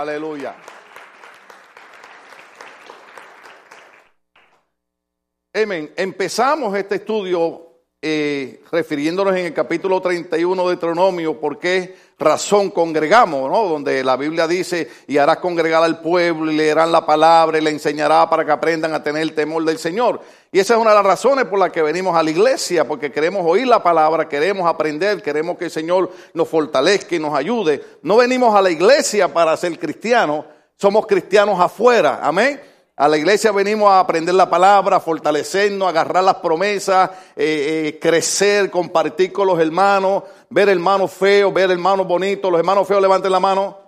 [0.00, 0.54] Aleluya.
[5.52, 5.92] Amén.
[5.96, 7.67] Empezamos este estudio
[8.00, 13.64] eh, refiriéndonos en el capítulo 31 de Deuteronomio, por qué razón congregamos, ¿no?
[13.64, 17.70] Donde la Biblia dice, y harás congregar al pueblo y leerán la palabra y le
[17.70, 20.20] enseñará para que aprendan a tener el temor del Señor.
[20.52, 23.10] Y esa es una de las razones por las que venimos a la iglesia, porque
[23.10, 27.82] queremos oír la palabra, queremos aprender, queremos que el Señor nos fortalezca y nos ayude.
[28.02, 30.44] No venimos a la iglesia para ser cristianos,
[30.76, 32.60] somos cristianos afuera, amén.
[33.00, 37.98] A la iglesia venimos a aprender la palabra, a fortalecernos, agarrar las promesas, eh, eh,
[38.00, 42.50] crecer, compartir con los hermanos, ver hermanos feos, ver hermanos bonitos.
[42.50, 43.78] Los hermanos feos levanten la mano.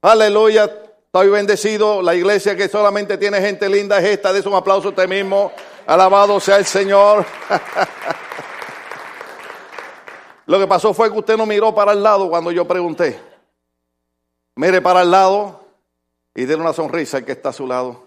[0.00, 0.70] Aleluya.
[1.06, 2.02] Estoy bendecido.
[2.02, 4.32] La iglesia que solamente tiene gente linda es esta.
[4.32, 5.50] De un aplauso a usted mismo.
[5.84, 7.26] Alabado sea el Señor.
[10.46, 13.18] Lo que pasó fue que usted no miró para el lado cuando yo pregunté.
[14.54, 15.64] Mire para el lado
[16.32, 18.03] y déle una sonrisa al que está a su lado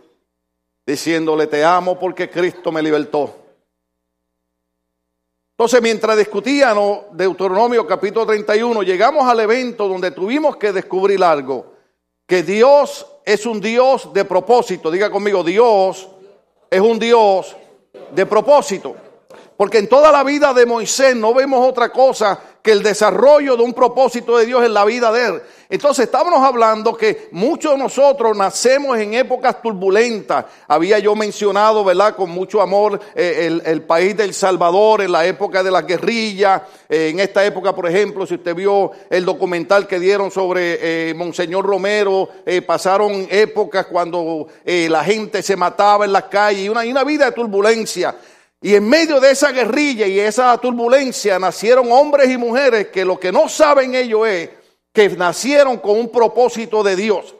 [0.87, 3.35] diciéndole, te amo porque Cristo me libertó.
[5.51, 6.77] Entonces, mientras discutían
[7.11, 11.73] Deuteronomio capítulo 31, llegamos al evento donde tuvimos que descubrir algo,
[12.25, 14.89] que Dios es un Dios de propósito.
[14.89, 16.07] Diga conmigo, Dios
[16.69, 17.57] es un Dios
[18.11, 18.95] de propósito.
[19.57, 23.63] Porque en toda la vida de Moisés no vemos otra cosa que el desarrollo de
[23.63, 25.41] un propósito de Dios en la vida de él.
[25.69, 30.43] Entonces estábamos hablando que muchos de nosotros nacemos en épocas turbulentas.
[30.67, 32.13] Había yo mencionado, ¿verdad?
[32.17, 36.65] Con mucho amor eh, el, país del Salvador en la época de la guerrilla.
[36.89, 41.13] Eh, en esta época, por ejemplo, si usted vio el documental que dieron sobre eh,
[41.13, 42.27] Monseñor Romero,
[42.65, 47.31] pasaron épocas cuando la gente se mataba en las calles y y una vida de
[47.31, 48.13] turbulencia.
[48.61, 53.19] Y en medio de esa guerrilla y esa turbulencia nacieron hombres y mujeres que lo
[53.19, 54.49] que no saben ellos es
[54.91, 57.36] que nacieron con un propósito de Dios.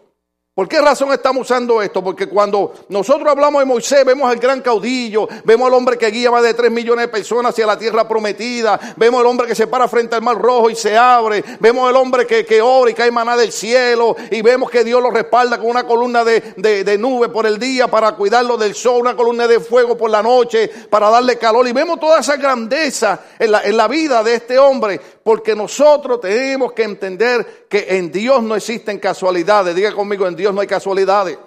[0.57, 2.03] ¿Por qué razón estamos usando esto?
[2.03, 6.31] Porque cuando nosotros hablamos de Moisés, vemos al gran caudillo, vemos al hombre que guía
[6.31, 9.67] más de tres millones de personas hacia la tierra prometida, vemos al hombre que se
[9.67, 12.95] para frente al mar rojo y se abre, vemos al hombre que, que ora y
[12.95, 16.97] cae maná del cielo, y vemos que Dios lo respalda con una columna de, de,
[16.97, 20.71] nube por el día para cuidarlo del sol, una columna de fuego por la noche
[20.89, 24.57] para darle calor, y vemos toda esa grandeza en la, en la vida de este
[24.57, 29.75] hombre, porque nosotros tenemos que entender que en Dios no existen casualidades.
[29.75, 31.37] Diga conmigo, en Dios no hay casualidades.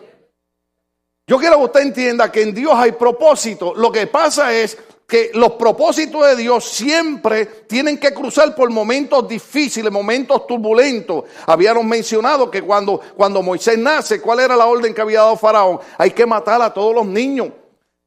[1.26, 3.72] Yo quiero que usted entienda que en Dios hay propósito.
[3.74, 9.28] Lo que pasa es que los propósitos de Dios siempre tienen que cruzar por momentos
[9.28, 11.24] difíciles, momentos turbulentos.
[11.46, 15.80] Habíamos mencionado que cuando, cuando Moisés nace, ¿cuál era la orden que había dado Faraón?
[15.98, 17.48] Hay que matar a todos los niños.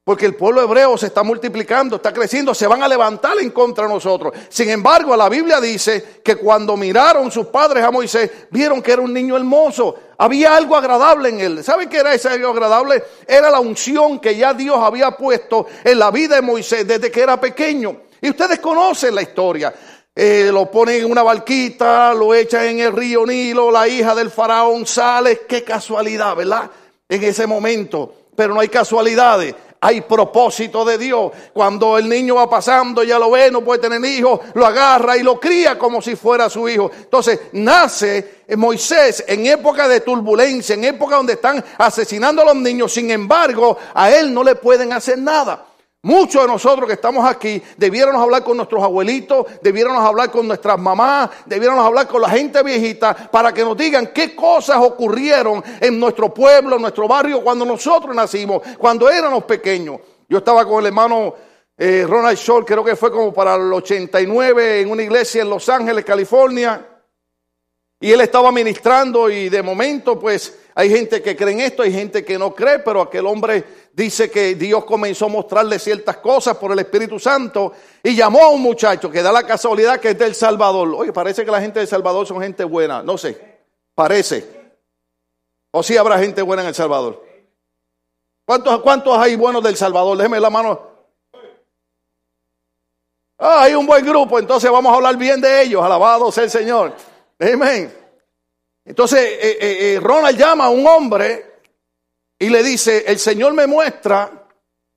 [0.04, 3.88] Porque el pueblo hebreo se está multiplicando, está creciendo, se van a levantar en contra
[3.88, 4.34] de nosotros.
[4.50, 9.02] Sin embargo, la Biblia dice que cuando miraron sus padres a Moisés, vieron que era
[9.02, 9.96] un niño hermoso.
[10.18, 11.64] Había algo agradable en él.
[11.64, 13.02] ¿Saben qué era ese algo agradable?
[13.26, 17.22] Era la unción que ya Dios había puesto en la vida de Moisés desde que
[17.22, 18.02] era pequeño.
[18.20, 19.74] Y ustedes conocen la historia.
[20.14, 24.30] Eh, lo ponen en una barquita, lo echan en el río Nilo, la hija del
[24.30, 25.44] faraón sale.
[25.48, 26.70] Qué casualidad, ¿verdad?
[27.08, 28.16] En ese momento.
[28.36, 31.34] Pero no hay casualidades hay propósito de Dios.
[31.52, 35.24] Cuando el niño va pasando, ya lo ve, no puede tener hijos, lo agarra y
[35.24, 36.90] lo cría como si fuera su hijo.
[36.96, 42.94] Entonces, nace Moisés en época de turbulencia, en época donde están asesinando a los niños.
[42.94, 45.66] Sin embargo, a él no le pueden hacer nada.
[46.06, 50.78] Muchos de nosotros que estamos aquí debiéramos hablar con nuestros abuelitos, debiéramos hablar con nuestras
[50.78, 55.98] mamás, debiéramos hablar con la gente viejita para que nos digan qué cosas ocurrieron en
[55.98, 60.02] nuestro pueblo, en nuestro barrio, cuando nosotros nacimos, cuando éramos pequeños.
[60.28, 61.36] Yo estaba con el hermano
[61.78, 65.70] eh, Ronald Short, creo que fue como para el 89 en una iglesia en Los
[65.70, 66.86] Ángeles, California.
[68.02, 71.94] Y él estaba ministrando y de momento pues hay gente que cree en esto, hay
[71.94, 73.64] gente que no cree, pero aquel hombre
[73.94, 78.50] dice que Dios comenzó a mostrarle ciertas cosas por el Espíritu Santo y llamó a
[78.50, 80.94] un muchacho que da la casualidad que es del Salvador.
[80.96, 83.62] Oye, parece que la gente del Salvador son gente buena, no sé,
[83.96, 84.64] parece.
[85.72, 87.24] O sí habrá gente buena en El Salvador.
[88.46, 90.18] ¿Cuántos, cuántos hay buenos del Salvador?
[90.18, 90.94] Déjeme la mano.
[93.40, 95.84] Ah, hay un buen grupo, entonces vamos a hablar bien de ellos.
[95.84, 96.94] Alabado sea el Señor.
[97.40, 97.94] Amén.
[98.86, 101.53] Entonces, eh, eh, eh, Ronald llama a un hombre
[102.44, 104.30] y le dice, el Señor me muestra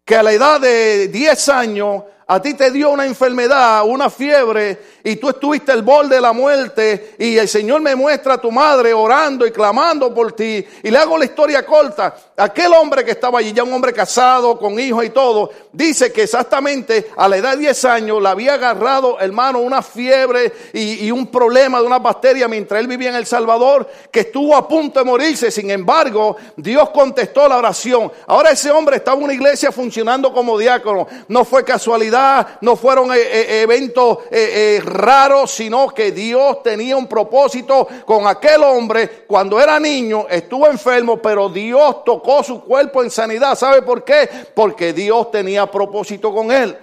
[0.04, 4.96] que a la edad de 10 años a ti te dio una enfermedad, una fiebre,
[5.04, 8.50] y tú estuviste al borde de la muerte, y el Señor me muestra a tu
[8.50, 12.16] madre orando y clamando por ti, y le hago la historia corta.
[12.36, 16.24] Aquel hombre que estaba allí, ya un hombre casado, con hijos y todo, dice que
[16.24, 21.12] exactamente a la edad de 10 años le había agarrado, hermano, una fiebre y, y
[21.12, 24.98] un problema de una bacteria mientras él vivía en El Salvador, que estuvo a punto
[24.98, 25.52] de morirse.
[25.52, 28.10] Sin embargo, Dios contestó la oración.
[28.26, 31.06] Ahora ese hombre estaba en una iglesia funcionando como diácono.
[31.28, 32.15] No fue casualidad
[32.60, 38.62] no fueron eh, eh, eventos eh, raros, sino que Dios tenía un propósito con aquel
[38.62, 39.24] hombre.
[39.26, 43.56] Cuando era niño estuvo enfermo, pero Dios tocó su cuerpo en sanidad.
[43.56, 44.28] ¿Sabe por qué?
[44.54, 46.76] Porque Dios tenía propósito con él.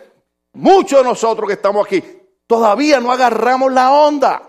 [0.53, 2.03] Muchos de nosotros que estamos aquí
[2.47, 4.41] todavía no agarramos la onda.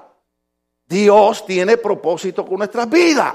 [0.86, 3.34] Dios tiene propósito con nuestras vidas.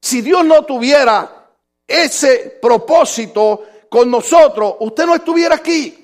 [0.00, 1.48] Si Dios no tuviera
[1.86, 6.03] ese propósito con nosotros, usted no estuviera aquí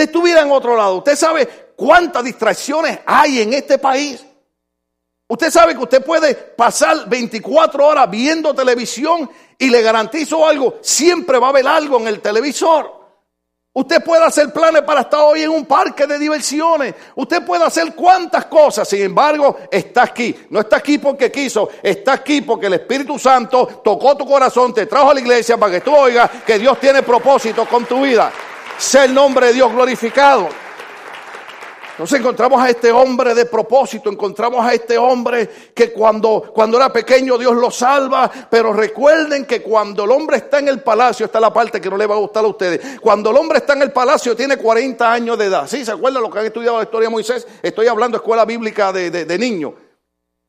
[0.00, 4.24] usted estuviera en otro lado, usted sabe cuántas distracciones hay en este país.
[5.28, 11.38] Usted sabe que usted puede pasar 24 horas viendo televisión y le garantizo algo, siempre
[11.38, 12.98] va a haber algo en el televisor.
[13.72, 16.94] Usted puede hacer planes para estar hoy en un parque de diversiones.
[17.14, 18.88] Usted puede hacer cuantas cosas.
[18.88, 20.34] Sin embargo, está aquí.
[20.50, 21.68] No está aquí porque quiso.
[21.80, 25.74] Está aquí porque el Espíritu Santo tocó tu corazón, te trajo a la iglesia para
[25.74, 28.32] que tú oigas que Dios tiene propósito con tu vida
[28.80, 30.48] sea el nombre de Dios glorificado.
[31.98, 36.90] Nos encontramos a este hombre de propósito, encontramos a este hombre que cuando, cuando era
[36.90, 41.36] pequeño Dios lo salva, pero recuerden que cuando el hombre está en el palacio, esta
[41.36, 43.74] es la parte que no le va a gustar a ustedes, cuando el hombre está
[43.74, 45.66] en el palacio tiene 40 años de edad.
[45.68, 45.84] ¿Sí?
[45.84, 47.46] ¿Se acuerdan lo que han estudiado la historia de Moisés?
[47.62, 49.74] Estoy hablando de escuela bíblica de, de, de niño.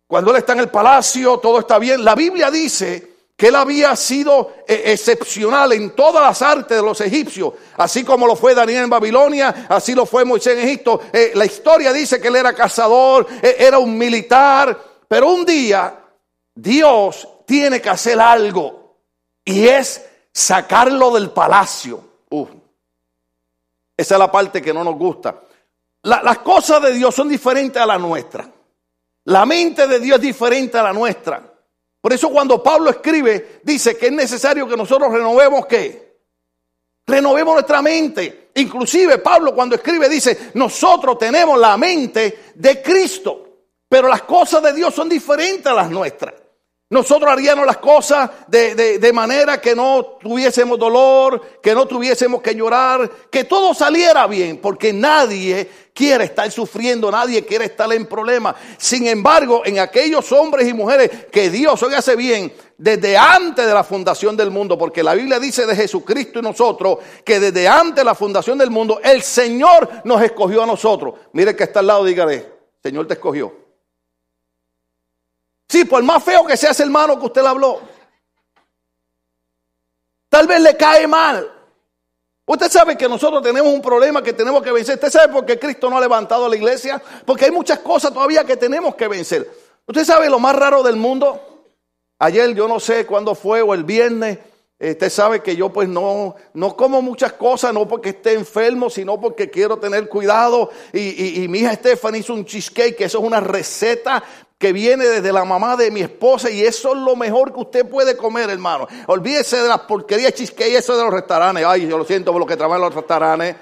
[0.07, 2.05] Cuando él está en el palacio, todo está bien.
[2.05, 3.10] La Biblia dice
[3.41, 8.27] que él había sido eh, excepcional en todas las artes de los egipcios, así como
[8.27, 11.01] lo fue Daniel en Babilonia, así lo fue Moisés en Egipto.
[11.11, 16.01] Eh, la historia dice que él era cazador, eh, era un militar, pero un día
[16.53, 18.99] Dios tiene que hacer algo
[19.43, 21.99] y es sacarlo del palacio.
[23.97, 25.41] esa es la parte que no nos gusta.
[26.03, 28.47] las cosas de Dios son diferentes a la nuestra.
[29.23, 31.50] La mente de Dios es diferente a la nuestra.
[32.01, 36.17] Por eso cuando Pablo escribe, dice que es necesario que nosotros renovemos qué?
[37.05, 38.49] Renovemos nuestra mente.
[38.55, 43.47] Inclusive Pablo cuando escribe dice, nosotros tenemos la mente de Cristo,
[43.87, 46.40] pero las cosas de Dios son diferentes a las nuestras.
[46.91, 52.53] Nosotros haríamos las cosas de, de, manera que no tuviésemos dolor, que no tuviésemos que
[52.53, 58.55] llorar, que todo saliera bien, porque nadie quiere estar sufriendo, nadie quiere estar en problemas.
[58.77, 63.73] Sin embargo, en aquellos hombres y mujeres que Dios hoy hace bien desde antes de
[63.73, 67.95] la fundación del mundo, porque la Biblia dice de Jesucristo y nosotros que desde antes
[67.95, 71.13] de la fundación del mundo el Señor nos escogió a nosotros.
[71.31, 72.51] Mire que está al lado, dígale,
[72.83, 73.60] Señor te escogió.
[75.71, 77.79] Sí, por más feo que sea ese hermano que usted le habló.
[80.27, 81.49] Tal vez le cae mal.
[82.45, 84.95] Usted sabe que nosotros tenemos un problema que tenemos que vencer.
[84.95, 87.01] Usted sabe por qué Cristo no ha levantado la iglesia.
[87.25, 89.49] Porque hay muchas cosas todavía que tenemos que vencer.
[89.87, 91.39] Usted sabe lo más raro del mundo.
[92.19, 94.39] Ayer yo no sé cuándo fue o el viernes.
[94.77, 99.21] Usted sabe que yo pues no, no como muchas cosas, no porque esté enfermo, sino
[99.21, 100.69] porque quiero tener cuidado.
[100.91, 104.21] Y, y mi hija Stephanie hizo un cheesecake, que eso es una receta
[104.61, 107.89] que viene desde la mamá de mi esposa y eso es lo mejor que usted
[107.89, 108.87] puede comer, hermano.
[109.07, 111.65] Olvídese de las porquerías cheesecake, eso de los restaurantes.
[111.65, 113.55] Ay, yo lo siento por lo que trabajan los restaurantes.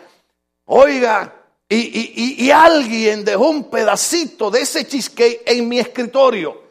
[0.65, 1.33] Oiga,
[1.69, 6.63] y, y, y, alguien dejó un pedacito de ese cheesecake en mi escritorio.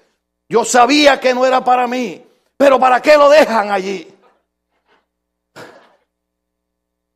[0.47, 2.23] Yo sabía que no era para mí,
[2.57, 4.07] pero ¿para qué lo dejan allí?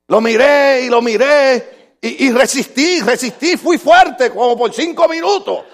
[0.08, 5.64] Lo miré y lo miré y resistí, resistí, fui fuerte como por cinco minutos.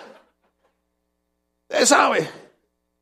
[1.69, 2.31] Usted sabe.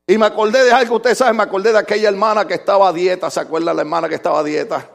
[0.07, 2.93] Y me acordé de algo, usted sabe, me acordé de aquella hermana que estaba a
[2.93, 4.91] dieta, ¿se acuerda la hermana que estaba a dieta?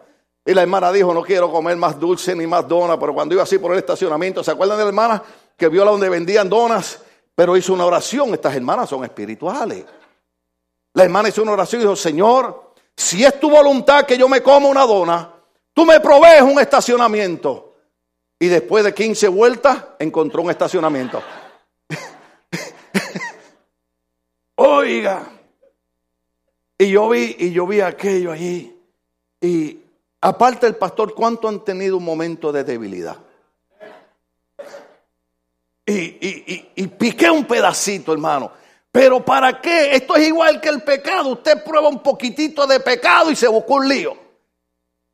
[0.46, 3.44] Y la hermana dijo, no quiero comer más dulce ni más donas, pero cuando iba
[3.44, 5.24] así por el estacionamiento, ¿se acuerdan de la hermana
[5.58, 7.00] que vio la donde vendían donas?
[7.36, 9.86] Pero hizo una oración, estas hermanas son espirituales.
[10.94, 14.42] La hermana hizo una oración y dijo, Señor, si es tu voluntad que yo me
[14.42, 15.30] coma una dona,
[15.74, 17.76] tú me provees un estacionamiento.
[18.40, 21.22] Y después de 15 vueltas, encontró un estacionamiento.
[24.72, 25.28] Oiga.
[26.78, 28.74] Y yo vi, y yo vi aquello allí.
[29.42, 29.78] Y
[30.22, 33.18] aparte del pastor, ¿cuánto han tenido un momento de debilidad?
[35.86, 38.52] Y, y, y, piqué un pedacito, hermano.
[38.92, 39.94] Pero ¿para qué?
[39.94, 41.30] Esto es igual que el pecado.
[41.30, 44.18] Usted prueba un poquitito de pecado y se busca un lío.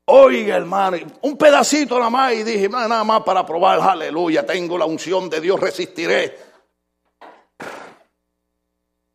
[0.06, 4.86] Oiga, hermano, un pedacito nada más y dije, nada más para probar, aleluya, tengo la
[4.86, 6.47] unción de Dios, resistiré.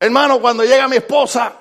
[0.03, 1.53] Hermano, cuando llega mi esposa,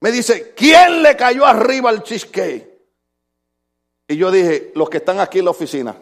[0.00, 2.66] me dice, ¿quién le cayó arriba al cheesecake?
[4.08, 5.94] Y yo dije, los que están aquí en la oficina.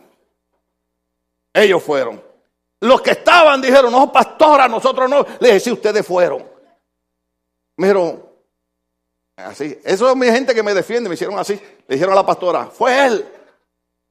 [1.52, 2.22] Ellos fueron.
[2.78, 5.26] Los que estaban dijeron, no, pastora, nosotros no.
[5.40, 6.48] Le dije, sí, ustedes fueron.
[7.78, 8.24] Me dijeron,
[9.34, 9.76] así.
[9.82, 11.54] Eso es mi gente que me defiende, me hicieron así.
[11.88, 13.28] Le dijeron a la pastora, fue él.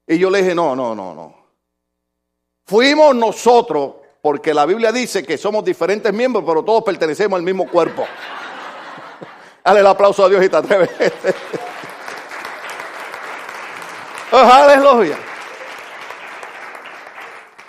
[0.08, 1.36] Y yo le dije, no, no, no, no.
[2.65, 7.70] Fuimos nosotros, porque la Biblia dice que somos diferentes miembros, pero todos pertenecemos al mismo
[7.70, 8.08] cuerpo.
[9.62, 10.89] Dale el aplauso a Dios y te atreves.
[14.32, 15.18] oh, aleluya.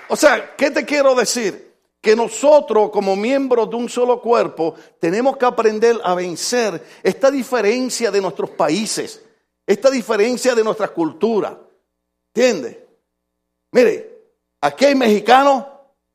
[0.07, 1.75] O sea, ¿qué te quiero decir?
[2.01, 8.13] Que nosotros como miembros de un solo cuerpo tenemos que aprender a vencer esta diferencia
[8.13, 9.25] de nuestros países,
[9.67, 11.59] esta diferencia de nuestra cultura.
[12.33, 12.79] ¿Entiendes?
[13.73, 14.21] Mire,
[14.61, 15.74] aquí hay mexicanos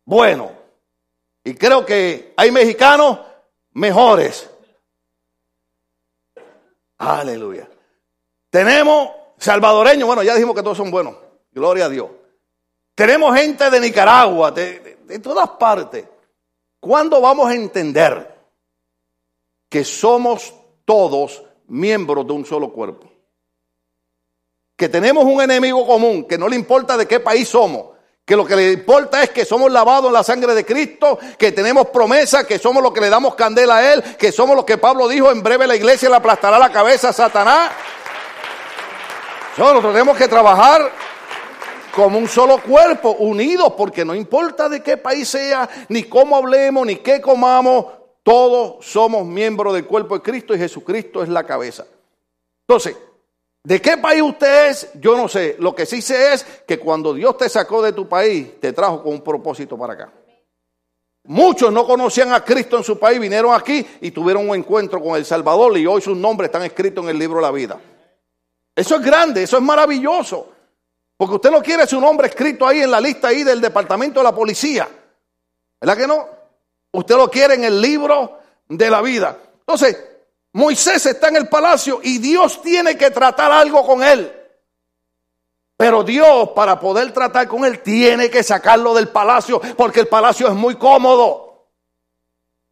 [0.09, 0.49] buenos
[1.43, 3.19] y creo que hay mexicanos
[3.73, 4.49] mejores.
[6.97, 7.69] Aleluya.
[8.49, 11.15] Tenemos salvadoreños, bueno, ya dijimos que todos son buenos.
[11.51, 12.09] Gloria a Dios.
[12.95, 16.05] Tenemos gente de Nicaragua, de, todas partes.
[16.79, 18.35] ¿Cuándo vamos a entender
[19.69, 20.53] que somos
[20.85, 23.09] todos miembros de un solo cuerpo?
[24.75, 27.98] Que tenemos un enemigo común, que no le importa de qué país somos,
[28.29, 31.51] que lo que le importa es que somos lavados en la sangre de Cristo, que
[31.51, 34.77] tenemos promesa, que somos los que le damos candela a Él, que somos los que
[34.77, 37.71] Pablo dijo, en breve la iglesia le aplastará la cabeza a Satanás.
[39.57, 40.91] Nosotros tenemos que trabajar
[41.91, 46.85] como un solo cuerpo, unidos, porque no importa de qué país sea, ni cómo hablemos,
[46.85, 47.87] ni qué comamos,
[48.21, 51.87] todos somos miembros del cuerpo de Cristo y Jesucristo es la cabeza.
[52.67, 52.95] Entonces,
[53.69, 54.89] ¿de qué país usted es?
[54.95, 55.55] Yo no sé.
[55.59, 59.03] Lo que sí sé es que cuando Dios te sacó de tu país, te trajo
[59.03, 60.11] con un propósito para acá.
[61.25, 65.15] Muchos no conocían a Cristo en su país, vinieron aquí y tuvieron un encuentro con
[65.15, 67.79] el Salvador y hoy sus nombres están escritos en el libro de la vida.
[68.75, 70.49] Eso es grande, eso es maravilloso.
[71.15, 74.23] Porque usted no quiere su nombre escrito ahí en la lista ahí del departamento de
[74.23, 74.89] la policía.
[75.79, 76.27] ¿Verdad que no?
[76.93, 79.37] Usted lo quiere en el libro de la vida.
[79.59, 80.08] Entonces,
[80.53, 84.35] Moisés está en el palacio y Dios tiene que tratar algo con él.
[85.77, 90.47] Pero Dios, para poder tratar con él, tiene que sacarlo del palacio porque el palacio
[90.47, 91.67] es muy cómodo.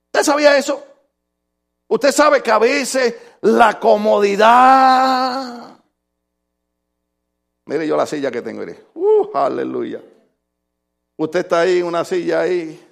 [0.07, 0.83] ¿Usted sabía eso?
[1.87, 5.67] Usted sabe que a veces la comodidad
[7.67, 8.61] Mire yo la silla que tengo.
[8.61, 8.85] Mire.
[8.95, 10.01] Uh, aleluya.
[11.17, 12.83] Usted está ahí en una silla ahí.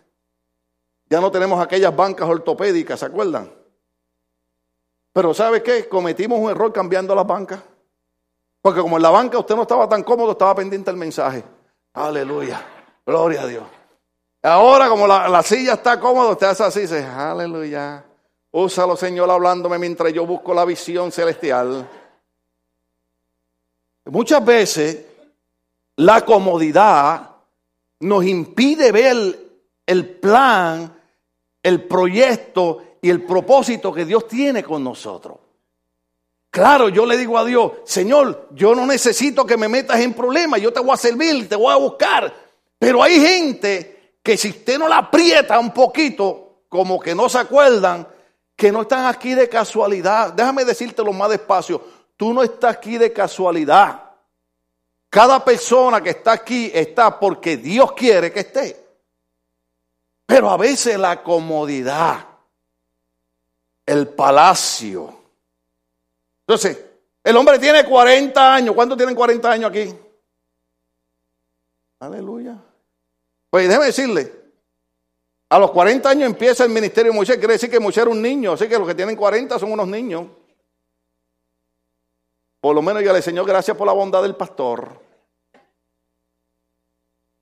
[1.09, 3.51] Ya no tenemos aquellas bancas ortopédicas, ¿se acuerdan?
[5.15, 5.87] Pero ¿sabe qué?
[5.87, 7.61] Cometimos un error cambiando las bancas.
[8.61, 11.41] Porque como en la banca usted no estaba tan cómodo, estaba pendiente del mensaje.
[11.93, 12.61] Aleluya.
[13.05, 13.63] Gloria a Dios.
[14.43, 18.03] Ahora como la, la silla está cómoda, usted hace así, dice, aleluya.
[18.51, 21.89] Úsalo, Señor, hablándome mientras yo busco la visión celestial.
[24.03, 25.05] Muchas veces
[25.95, 27.37] la comodidad
[28.01, 29.39] nos impide ver
[29.85, 30.93] el plan,
[31.63, 35.37] el proyecto y el propósito que Dios tiene con nosotros.
[36.49, 40.59] Claro, yo le digo a Dios, Señor, yo no necesito que me metas en problemas,
[40.59, 42.33] yo te voy a servir, te voy a buscar.
[42.79, 47.37] Pero hay gente que si usted no la aprieta un poquito, como que no se
[47.37, 48.07] acuerdan,
[48.55, 50.33] que no están aquí de casualidad.
[50.33, 51.83] Déjame decírtelo más despacio.
[52.17, 54.01] Tú no estás aquí de casualidad.
[55.11, 58.83] Cada persona que está aquí está porque Dios quiere que esté.
[60.25, 62.34] Pero a veces la comodidad,
[63.85, 65.13] el palacio.
[66.47, 66.83] Entonces,
[67.23, 68.75] el hombre tiene 40 años.
[68.75, 69.93] ¿Cuántos tienen 40 años aquí?
[71.99, 72.57] Aleluya.
[73.49, 74.31] Pues déjeme decirle,
[75.49, 77.37] a los 40 años empieza el ministerio de Moisés.
[77.37, 78.53] Quiere decir que Moisés era un niño.
[78.53, 80.27] Así que los que tienen 40 son unos niños.
[82.59, 85.04] Por lo menos ya le Señor gracias por la bondad del pastor.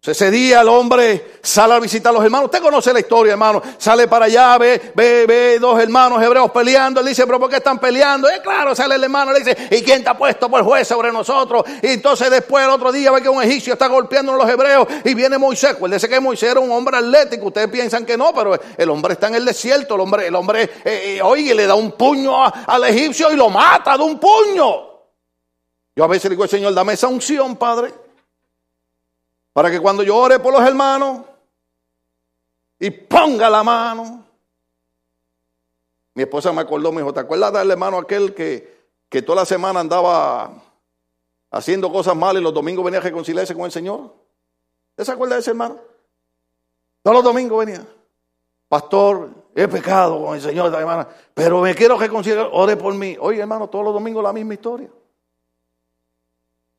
[0.05, 2.47] Ese día el hombre sale a visitar a los hermanos.
[2.47, 3.61] Usted conoce la historia, hermano.
[3.77, 6.99] Sale para allá, ve, ve, ve dos hermanos hebreos peleando.
[6.99, 8.27] Él dice, pero ¿por qué están peleando?
[8.29, 11.63] Y claro, sale el hermano, le dice, ¿y quién ha puesto por juez sobre nosotros?
[11.81, 14.89] Y entonces después el otro día ve que un egipcio está golpeando a los hebreos
[15.05, 15.71] y viene Moisés.
[15.71, 17.45] Acuérdese que Moisés era un hombre atlético.
[17.47, 19.95] Ustedes piensan que no, pero el hombre está en el desierto.
[19.95, 23.49] El hombre, el hombre, eh, eh, oye, le da un puño al egipcio y lo
[23.49, 24.65] mata de un puño.
[25.95, 28.02] Yo a veces digo, Señor, dame esa unción, Padre.
[29.53, 31.21] Para que cuando yo ore por los hermanos
[32.79, 34.25] y ponga la mano.
[36.15, 39.45] Mi esposa me acordó, me dijo, ¿te acuerdas del hermano aquel que, que toda la
[39.45, 40.61] semana andaba
[41.53, 44.11] haciendo cosas malas y los domingos venía a reconciliarse con el Señor.
[44.89, 45.77] ¿Usted se acuerda de ese hermano?
[47.03, 47.85] Todos los domingos venía.
[48.67, 53.15] Pastor, he pecado con el Señor, hermana, pero me quiero reconciliar, ore por mí.
[53.19, 54.89] Oye, hermano, todos los domingos la misma historia.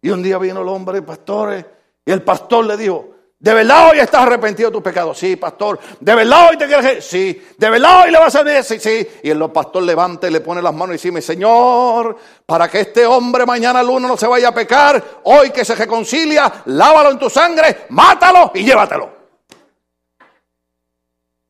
[0.02, 1.64] Y un día vino el hombre, pastor,
[2.04, 5.18] y el pastor le dijo, ¿De verdad hoy estás arrepentido de tus pecados?
[5.18, 5.78] Sí, pastor.
[6.00, 7.04] ¿De verdad hoy te quieres?
[7.04, 7.46] Sí.
[7.58, 8.80] ¿De verdad hoy le vas a decir?
[8.80, 9.20] Sí, sí.
[9.22, 13.04] Y el pastor levanta y le pone las manos y dice, Señor, para que este
[13.04, 17.28] hombre mañana lunes no se vaya a pecar, hoy que se reconcilia, lávalo en tu
[17.28, 19.10] sangre, mátalo y llévatelo.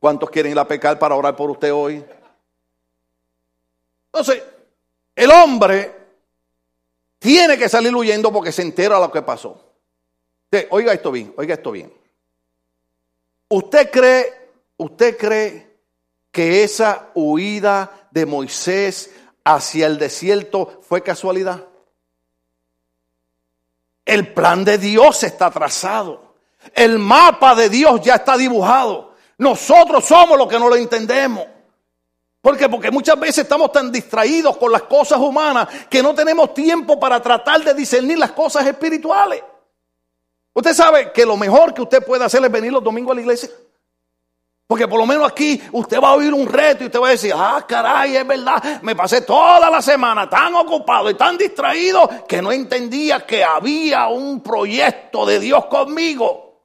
[0.01, 2.05] ¿Cuántos quieren ir a pecar para orar por usted hoy?
[4.07, 4.43] Entonces,
[5.15, 5.95] el hombre
[7.21, 9.74] tiene que salir huyendo porque se entera lo que pasó.
[10.71, 11.93] Oiga esto bien, oiga esto bien.
[13.49, 14.33] ¿Usted cree,
[14.77, 15.77] usted cree
[16.31, 19.11] que esa huida de Moisés
[19.45, 21.65] hacia el desierto fue casualidad?
[24.05, 26.35] El plan de Dios está trazado.
[26.75, 29.15] El mapa de Dios ya está dibujado.
[29.39, 31.47] Nosotros somos los que no lo entendemos.
[32.41, 32.69] ¿Por qué?
[32.69, 37.21] Porque muchas veces estamos tan distraídos con las cosas humanas que no tenemos tiempo para
[37.23, 39.43] tratar de discernir las cosas espirituales.
[40.55, 43.21] Usted sabe que lo mejor que usted puede hacer es venir los domingos a la
[43.21, 43.51] iglesia.
[44.67, 47.11] Porque por lo menos aquí usted va a oír un reto y usted va a
[47.11, 52.09] decir, ah, caray, es verdad, me pasé toda la semana tan ocupado y tan distraído
[52.27, 56.63] que no entendía que había un proyecto de Dios conmigo.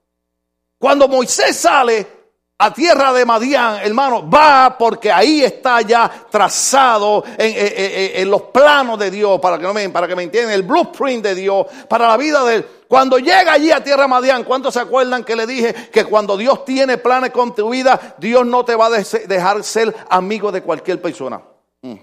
[0.77, 2.18] Cuando Moisés sale,
[2.61, 9.09] a tierra de Madián, hermano, va porque ahí está ya trazado en, los planos de
[9.09, 12.17] Dios, para que, no me, para que me entiendan, el blueprint de Dios, para la
[12.17, 12.67] vida de él.
[12.85, 16.35] Cuando llega allí a tierra de Madián, ¿cuántos se acuerdan que le dije que cuando
[16.35, 20.61] Dios tiene planes con tu vida, Dios no te va a dejar ser amigo de
[20.61, 21.41] cualquier persona?
[21.81, 21.95] Mm.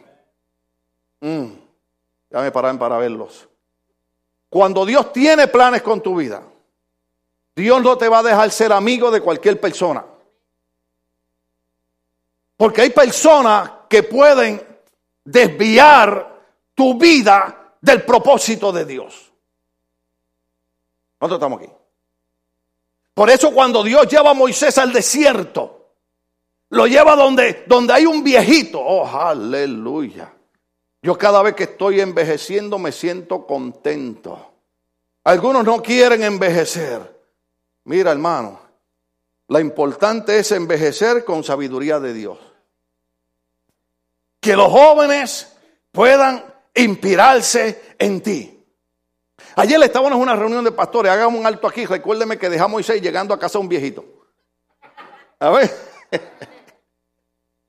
[1.20, 1.52] Mm.
[2.30, 3.46] Ya me pararon para verlos.
[4.48, 6.42] Cuando Dios tiene planes con tu vida,
[7.54, 10.02] Dios no te va a dejar ser amigo de cualquier persona.
[12.56, 14.64] Porque hay personas que pueden
[15.24, 16.34] desviar
[16.74, 19.32] tu vida del propósito de Dios.
[21.20, 21.70] Nosotros estamos aquí.
[23.14, 25.92] Por eso cuando Dios lleva a Moisés al desierto,
[26.70, 28.80] lo lleva donde, donde hay un viejito.
[28.80, 30.32] Oh, aleluya.
[31.02, 34.52] Yo cada vez que estoy envejeciendo me siento contento.
[35.24, 37.16] Algunos no quieren envejecer.
[37.84, 38.60] Mira, hermano,
[39.48, 42.38] la importante es envejecer con sabiduría de Dios.
[44.40, 45.56] Que los jóvenes
[45.92, 48.52] puedan inspirarse en ti.
[49.56, 53.00] Ayer estábamos en una reunión de pastores, hagamos un alto aquí, recuérdeme que dejamos Moisés
[53.00, 54.04] llegando a casa un viejito.
[55.38, 55.70] A ver.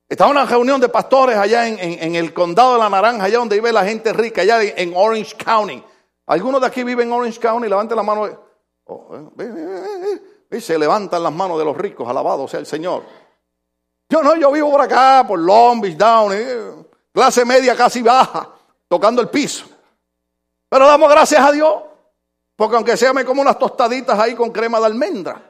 [0.09, 3.57] Estaba en una reunión de pastores allá en, el condado de la Naranja, allá donde
[3.57, 5.83] vive la gente rica, allá en Orange County.
[6.27, 7.67] ¿Algunos de aquí viven en Orange County?
[7.67, 8.29] Levanten la mano.
[8.85, 10.19] Oh, eh,
[10.51, 13.03] y se levantan las manos de los ricos, alabado sea el Señor.
[14.09, 18.49] Yo no, yo vivo por acá, por Long Beach, Down, eh, clase media casi baja,
[18.87, 19.65] tocando el piso.
[20.69, 21.75] Pero damos gracias a Dios,
[22.55, 25.41] porque aunque sea me como unas tostaditas ahí con crema de almendra.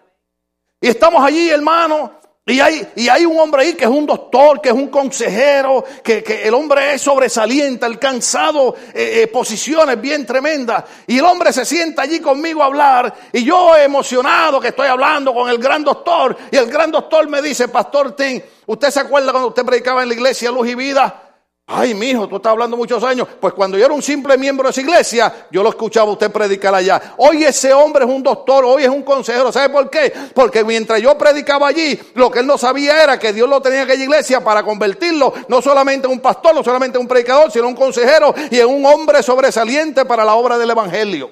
[0.80, 2.17] Y estamos allí, hermano,
[2.50, 5.84] y hay, y hay un hombre ahí que es un doctor, que es un consejero,
[6.02, 10.86] que, el hombre es sobresaliente, alcanzado eh, eh, posiciones bien tremendas.
[11.08, 13.14] Y el hombre se sienta allí conmigo a hablar.
[13.34, 16.38] Y yo emocionado que estoy hablando con el gran doctor.
[16.50, 20.08] Y el gran doctor me dice, Pastor Tim, ¿usted se acuerda cuando usted predicaba en
[20.08, 21.27] la iglesia Luz y Vida?
[21.70, 23.28] Ay, mi hijo, tú estás hablando muchos años.
[23.42, 26.74] Pues cuando yo era un simple miembro de esa iglesia, yo lo escuchaba usted predicar
[26.74, 27.16] allá.
[27.18, 29.52] Hoy ese hombre es un doctor, hoy es un consejero.
[29.52, 30.14] ¿Sabe por qué?
[30.34, 33.80] Porque mientras yo predicaba allí, lo que él no sabía era que Dios lo tenía
[33.80, 37.52] en aquella iglesia para convertirlo no solamente en un pastor, no solamente en un predicador,
[37.52, 41.30] sino en un consejero y en un hombre sobresaliente para la obra del evangelio.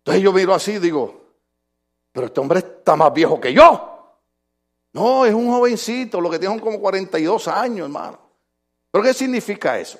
[0.00, 1.18] Entonces yo miro así y digo,
[2.12, 4.18] pero este hombre está más viejo que yo.
[4.92, 8.21] No, es un jovencito, lo que tiene son como 42 años, hermano.
[8.92, 9.98] ¿Pero qué significa eso?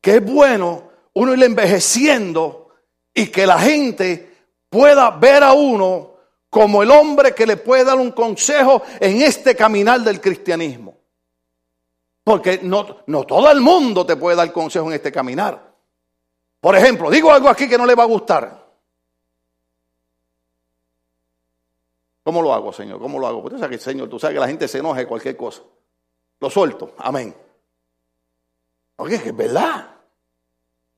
[0.00, 2.68] Que es bueno uno ir envejeciendo
[3.14, 4.34] y que la gente
[4.68, 6.14] pueda ver a uno
[6.50, 10.96] como el hombre que le puede dar un consejo en este caminar del cristianismo.
[12.24, 15.72] Porque no, no todo el mundo te puede dar consejo en este caminar.
[16.60, 18.64] Por ejemplo, digo algo aquí que no le va a gustar.
[22.24, 22.98] ¿Cómo lo hago, Señor?
[22.98, 23.48] ¿Cómo lo hago?
[23.48, 25.62] Tú sabes que, Señor, tú sabes que la gente se enoja de cualquier cosa.
[26.40, 26.94] Lo suelto.
[26.98, 27.34] Amén.
[28.96, 29.94] Oye, es verdad.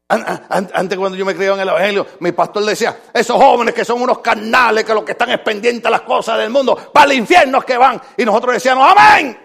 [0.09, 4.01] Antes cuando yo me criaba en el Evangelio, mi pastor decía, esos jóvenes que son
[4.01, 7.19] unos carnales, que lo que están es pendientes a las cosas del mundo, para el
[7.19, 8.01] infierno que van.
[8.17, 9.37] Y nosotros decíamos, amén.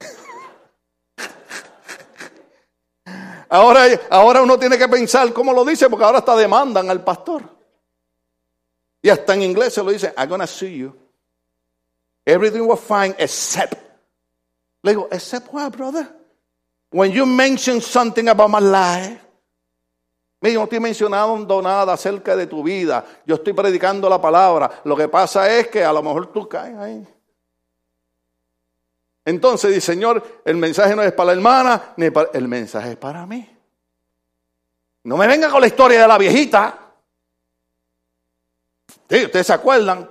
[3.48, 7.42] Ahora, ahora uno tiene que pensar cómo lo dice, porque ahora hasta demandan al pastor.
[9.02, 10.96] Y hasta en inglés se lo dice, I'm gonna sue you.
[12.24, 13.74] Everything was fine except.
[14.82, 16.19] Le digo, except what, brother?
[16.90, 19.20] When you mention something about my life.
[20.42, 23.04] Mira, yo no estoy mencionando nada acerca de tu vida.
[23.26, 24.82] Yo estoy predicando la palabra.
[24.84, 27.06] Lo que pasa es que a lo mejor tú caes ahí.
[29.24, 32.30] Entonces dice, Señor, el mensaje no es para la hermana, ni para...
[32.32, 33.48] el mensaje es para mí.
[35.04, 36.78] No me venga con la historia de la viejita.
[39.08, 40.08] Sí, ustedes se acuerdan.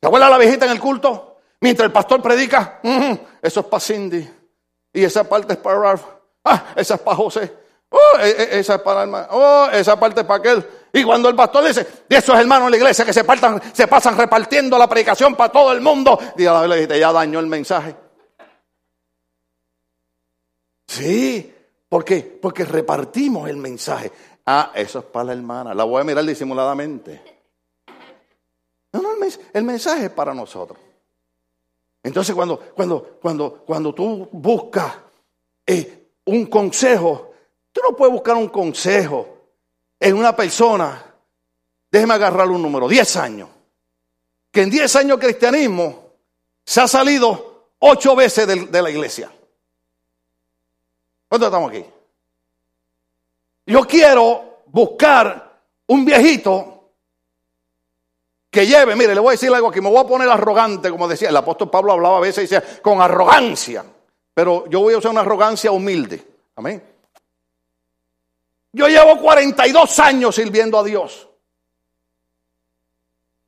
[0.00, 1.36] ¿Se acuerda la viejita en el culto?
[1.60, 2.80] Mientras el pastor predica,
[3.40, 4.41] eso es para Cindy.
[4.92, 6.02] Y esa parte es para Ralph.
[6.44, 7.52] Ah, esa es para José.
[7.88, 9.28] Oh, e, e, esa es para hermano.
[9.30, 10.66] Oh, esa parte es para aquel.
[10.92, 13.24] Y cuando el pastor dice, de esos hermanos en la iglesia que se,
[13.72, 17.94] se pasan repartiendo la predicación para todo el mundo, Biblia, ya dañó el mensaje.
[20.86, 21.54] Sí,
[21.88, 22.38] ¿por qué?
[22.40, 24.12] Porque repartimos el mensaje.
[24.44, 25.74] Ah, eso es para la hermana.
[25.74, 27.22] La voy a mirar disimuladamente.
[28.92, 29.10] No, no,
[29.54, 30.78] el mensaje es para nosotros.
[32.02, 34.92] Entonces, cuando, cuando, cuando, cuando tú buscas
[35.66, 37.32] eh, un consejo,
[37.72, 39.38] tú no puedes buscar un consejo
[40.00, 41.14] en una persona,
[41.90, 43.48] déjeme agarrar un número, 10 años,
[44.50, 46.10] que en 10 años de cristianismo
[46.64, 49.30] se ha salido ocho veces de la iglesia.
[51.28, 51.84] ¿Cuántos estamos aquí?
[53.66, 56.81] Yo quiero buscar un viejito
[58.52, 61.08] que lleve, mire, le voy a decir algo aquí, me voy a poner arrogante, como
[61.08, 63.82] decía, el apóstol Pablo hablaba a veces y decía, con arrogancia,
[64.34, 66.22] pero yo voy a usar una arrogancia humilde.
[66.56, 66.84] Amén.
[68.72, 71.30] Yo llevo 42 años sirviendo a Dios.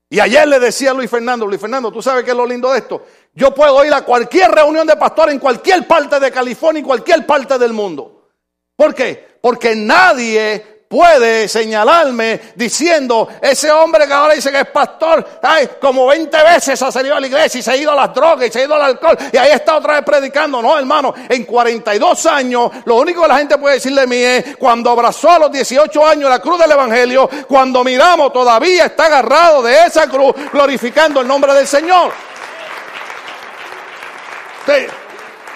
[0.09, 2.73] Y ayer le decía a Luis Fernando, Luis Fernando, tú sabes qué es lo lindo
[2.73, 3.05] de esto.
[3.35, 7.27] Yo puedo ir a cualquier reunión de pastor en cualquier parte de California y cualquier
[7.27, 8.31] parte del mundo.
[8.75, 9.37] ¿Por qué?
[9.43, 16.07] Porque nadie puede señalarme diciendo, ese hombre que ahora dice que es pastor, ay, como
[16.07, 18.53] 20 veces ha salido a la iglesia y se ha ido a las drogas y
[18.53, 20.63] se ha ido al alcohol y ahí está otra vez predicando.
[20.63, 24.57] No, hermano, en 42 años, lo único que la gente puede decirle de mí es,
[24.57, 29.63] cuando abrazó a los 18 años la cruz del Evangelio, cuando miramos todavía está agarrado
[29.63, 32.13] de esa cruz, glorificando el nombre del Señor.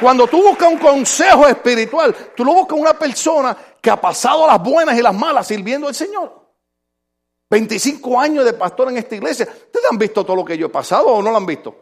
[0.01, 3.57] Cuando tú buscas un consejo espiritual, tú lo buscas una persona
[3.91, 6.39] ha pasado las buenas y las malas sirviendo al Señor.
[7.51, 9.47] 25 años de pastor en esta iglesia.
[9.47, 11.75] ¿Ustedes han visto todo lo que yo he pasado o no lo han visto?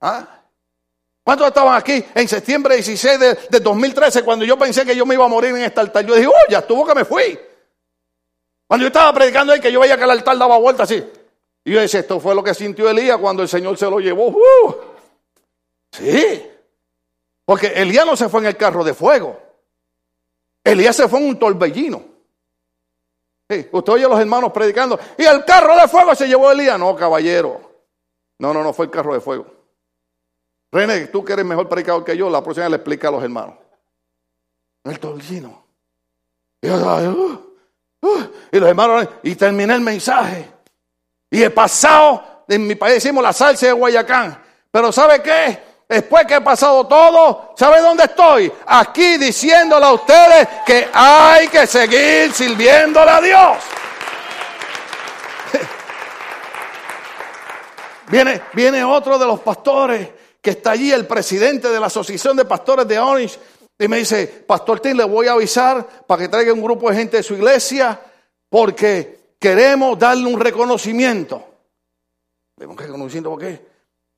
[0.00, 0.40] ¿Ah?
[1.22, 5.24] ¿Cuántos estaban aquí en septiembre 16 de, 2013 cuando yo pensé que yo me iba
[5.24, 6.04] a morir en este altar?
[6.04, 7.38] Yo dije, oh, ya estuvo que me fui.
[8.66, 11.04] Cuando yo estaba predicando ahí que yo veía que el altar daba vuelta así.
[11.64, 14.28] Y yo decía, esto fue lo que sintió Elías cuando el Señor se lo llevó.
[14.28, 14.74] ¡Uh!
[15.92, 16.46] Sí.
[17.44, 19.49] Porque Elías no se fue en el carro de fuego.
[20.70, 22.02] Elías se fue en un torbellino.
[23.48, 24.98] usted oye a los hermanos predicando.
[25.18, 26.78] Y el carro de fuego se llevó Elías.
[26.78, 27.60] No, caballero.
[28.38, 29.46] No, no, no fue el carro de fuego.
[30.72, 33.56] René, tú que eres mejor predicador que yo, la próxima le explica a los hermanos.
[34.84, 35.64] El torbellino.
[36.62, 37.54] Y, uh,
[38.02, 40.48] uh, y los hermanos, y terminé el mensaje.
[41.30, 44.42] Y he pasado, en mi país decimos la salsa de Guayacán.
[44.70, 45.69] Pero ¿sabe qué?
[45.90, 48.52] Después que he pasado todo, ¿sabe dónde estoy?
[48.64, 53.56] Aquí diciéndole a ustedes que hay que seguir sirviéndole a Dios.
[58.06, 60.08] Viene, viene otro de los pastores
[60.40, 63.40] que está allí, el presidente de la Asociación de Pastores de Orange,
[63.76, 66.96] y me dice, Pastor Tim, le voy a avisar para que traiga un grupo de
[66.96, 68.00] gente de su iglesia,
[68.48, 71.44] porque queremos darle un reconocimiento.
[72.58, 73.60] ¿Un reconocimiento por qué?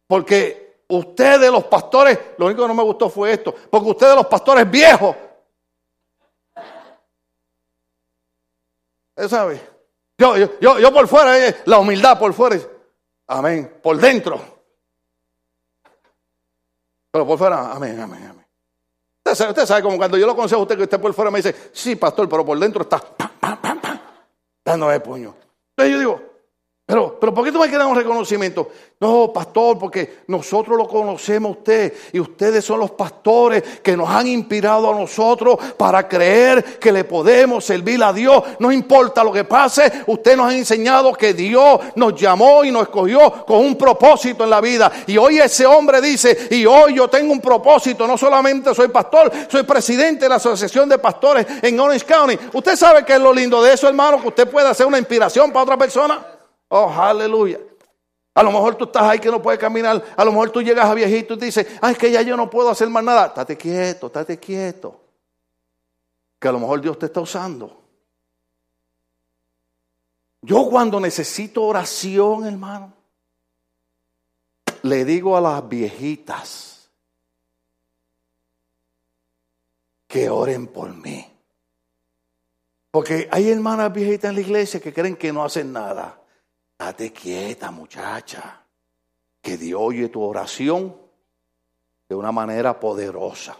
[0.07, 4.27] Porque Ustedes los pastores, lo único que no me gustó fue esto, porque ustedes los
[4.27, 5.16] pastores viejos.
[9.16, 9.61] ¿Usted sabe?
[10.18, 12.59] Yo, yo, yo, por fuera, eh, la humildad por fuera.
[13.27, 13.79] Amén.
[13.83, 14.40] Por dentro.
[17.11, 18.47] Pero por fuera, amén, amén, amén.
[19.18, 21.38] Usted sabe, usted como cuando yo lo aconsejo a usted que usted por fuera me
[21.38, 24.01] dice, sí, pastor, pero por dentro está pam, pam, pam, pam,
[24.64, 25.35] dándome puño.
[25.71, 26.32] Entonces yo digo,
[26.93, 28.69] pero, pero ¿por qué tú me quieres un reconocimiento?
[29.01, 34.11] No, pastor, porque nosotros lo conocemos a usted y ustedes son los pastores que nos
[34.11, 38.43] han inspirado a nosotros para creer que le podemos servir a Dios.
[38.59, 42.83] No importa lo que pase, usted nos ha enseñado que Dios nos llamó y nos
[42.83, 44.93] escogió con un propósito en la vida.
[45.07, 49.33] Y hoy ese hombre dice, y hoy yo tengo un propósito, no solamente soy pastor,
[49.49, 52.39] soy presidente de la Asociación de Pastores en Orange County.
[52.53, 54.21] ¿Usted sabe qué es lo lindo de eso, hermano?
[54.21, 56.42] Que usted pueda hacer una inspiración para otra persona.
[56.75, 57.61] Oh, aleluya.
[58.35, 60.03] A lo mejor tú estás ahí que no puedes caminar.
[60.17, 62.49] A lo mejor tú llegas a viejito y dices, ay, es que ya yo no
[62.49, 63.27] puedo hacer más nada.
[63.27, 64.99] Estate quieto, estate quieto.
[66.39, 67.83] que a lo mejor Dios te está usando.
[70.41, 72.95] Yo cuando necesito oración, hermano,
[74.81, 76.89] le digo a las viejitas
[80.07, 81.31] que oren por mí.
[82.91, 86.22] Porque hay hermanas viejitas en la iglesia que creen que no hacen nada.
[86.85, 88.61] Date quieta, muchacha,
[89.40, 90.92] que Dios oye tu oración
[92.09, 93.57] de una manera poderosa.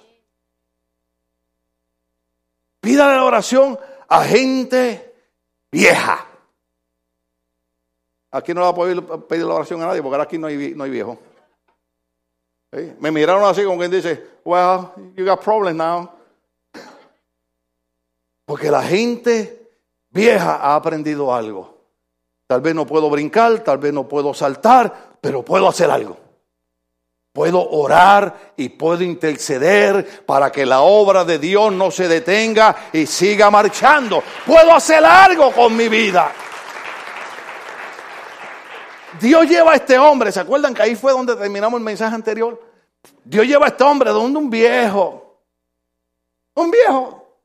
[2.80, 5.14] Pídale la oración a gente
[5.70, 6.26] vieja.
[8.32, 10.48] Aquí no le va a poder pedir la oración a nadie porque ahora aquí no
[10.48, 11.16] hay, no hay viejo.
[12.72, 16.11] Me miraron así como quien dice, well, you got problems now.
[18.44, 19.70] Porque la gente
[20.11, 21.71] vieja ha aprendido algo.
[22.46, 26.16] Tal vez no puedo brincar, tal vez no puedo saltar, pero puedo hacer algo.
[27.33, 33.07] Puedo orar y puedo interceder para que la obra de Dios no se detenga y
[33.07, 34.22] siga marchando.
[34.44, 36.31] Puedo hacer algo con mi vida.
[39.18, 42.61] Dios lleva a este hombre, ¿se acuerdan que ahí fue donde terminamos el mensaje anterior?
[43.24, 45.38] Dios lleva a este hombre donde un viejo,
[46.55, 47.38] un viejo,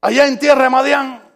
[0.00, 1.27] allá en tierra de Madián,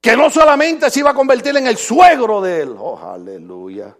[0.00, 3.96] que no solamente se iba a convertir en el suegro de él, oh aleluya.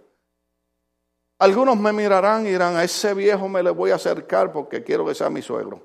[1.39, 5.07] Algunos me mirarán y dirán, a ese viejo me le voy a acercar porque quiero
[5.07, 5.83] que sea mi suegro.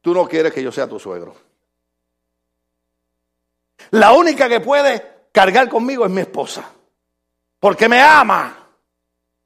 [0.00, 1.34] Tú no quieres que yo sea tu suegro.
[3.90, 6.70] La única que puede cargar conmigo es mi esposa.
[7.60, 8.58] Porque me ama.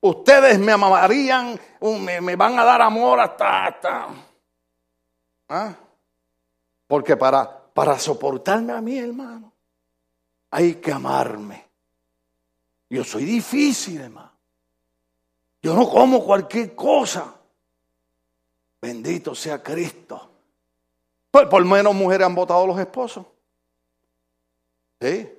[0.00, 3.66] Ustedes me amarían, me, van a dar amor hasta...
[3.66, 4.08] hasta
[5.48, 5.74] ¿ah?
[6.86, 9.52] Porque para, para soportarme a mí, hermano,
[10.50, 11.64] hay que amarme.
[12.90, 14.32] Yo soy difícil, hermano.
[15.62, 17.32] Yo no como cualquier cosa.
[18.82, 20.28] Bendito sea Cristo.
[21.30, 23.24] Pues por menos mujeres han votado los esposos.
[25.00, 25.32] ¿Sí?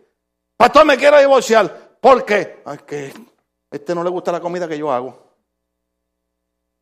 [0.55, 1.97] Pastor, me quiero divorciar.
[1.99, 2.63] ¿Por qué?
[2.65, 3.13] Es que
[3.69, 5.33] a este no le gusta la comida que yo hago.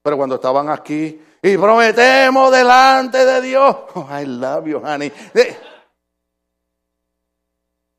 [0.04, 5.12] Pero cuando estaban aquí y prometemos delante de Dios, oh, I love you, honey.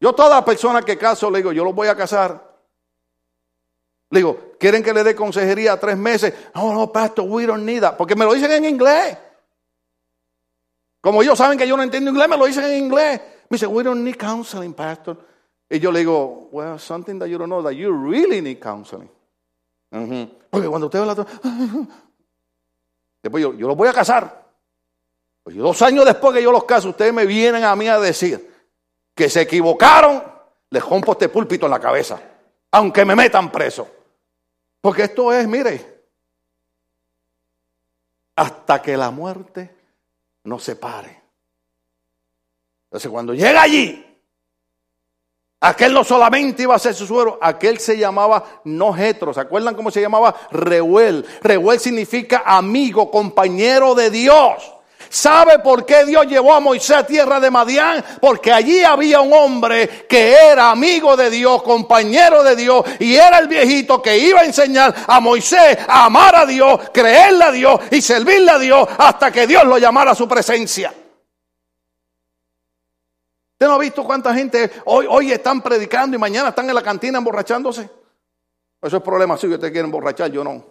[0.00, 2.46] Yo toda persona que caso le digo, yo los voy a casar.
[4.10, 6.32] Le digo, ¿quieren que le dé consejería tres meses?
[6.54, 7.96] No, no, pastor, we don't need that.
[7.96, 9.18] Porque me lo dicen en inglés.
[11.00, 13.20] Como ellos saben que yo no entiendo inglés, me lo dicen en inglés.
[13.50, 15.18] Me dice, we don't need counseling, pastor.
[15.68, 19.10] Y yo le digo, well, something that you don't know, that you really need counseling.
[19.90, 21.14] Porque cuando usted habla,
[23.22, 24.46] después yo, los voy a casar.
[25.42, 28.54] Pues dos años después que yo los caso, ustedes me vienen a mí a decir
[29.14, 30.22] que se equivocaron,
[30.70, 32.20] les rompo este púlpito en la cabeza,
[32.70, 33.88] aunque me metan preso.
[34.80, 36.02] Porque esto es, mire,
[38.36, 39.74] hasta que la muerte
[40.44, 41.20] nos separe.
[42.84, 44.07] Entonces cuando llega allí,
[45.60, 49.34] Aquel no solamente iba a ser su suegro, aquel se llamaba Nojetro.
[49.34, 50.32] ¿Se acuerdan cómo se llamaba?
[50.52, 51.26] Reuel.
[51.42, 54.72] Reuel significa amigo, compañero de Dios.
[55.10, 58.04] ¿Sabe por qué Dios llevó a Moisés a tierra de Madián?
[58.20, 63.38] Porque allí había un hombre que era amigo de Dios, compañero de Dios, y era
[63.38, 67.80] el viejito que iba a enseñar a Moisés a amar a Dios, creerle a Dios
[67.90, 70.92] y servirle a Dios hasta que Dios lo llamara a su presencia.
[73.58, 76.82] ¿Usted no ha visto cuánta gente hoy, hoy están predicando y mañana están en la
[76.82, 77.90] cantina emborrachándose?
[78.80, 80.64] Eso es problema suyo, usted quiere emborrachar, yo no.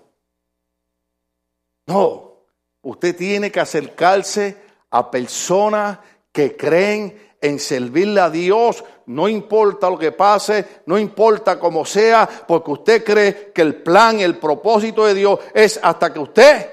[1.85, 2.45] No,
[2.83, 4.55] usted tiene que acercarse
[4.89, 5.99] a personas
[6.31, 12.25] que creen en servirle a Dios, no importa lo que pase, no importa cómo sea,
[12.47, 16.71] porque usted cree que el plan, el propósito de Dios es hasta que usted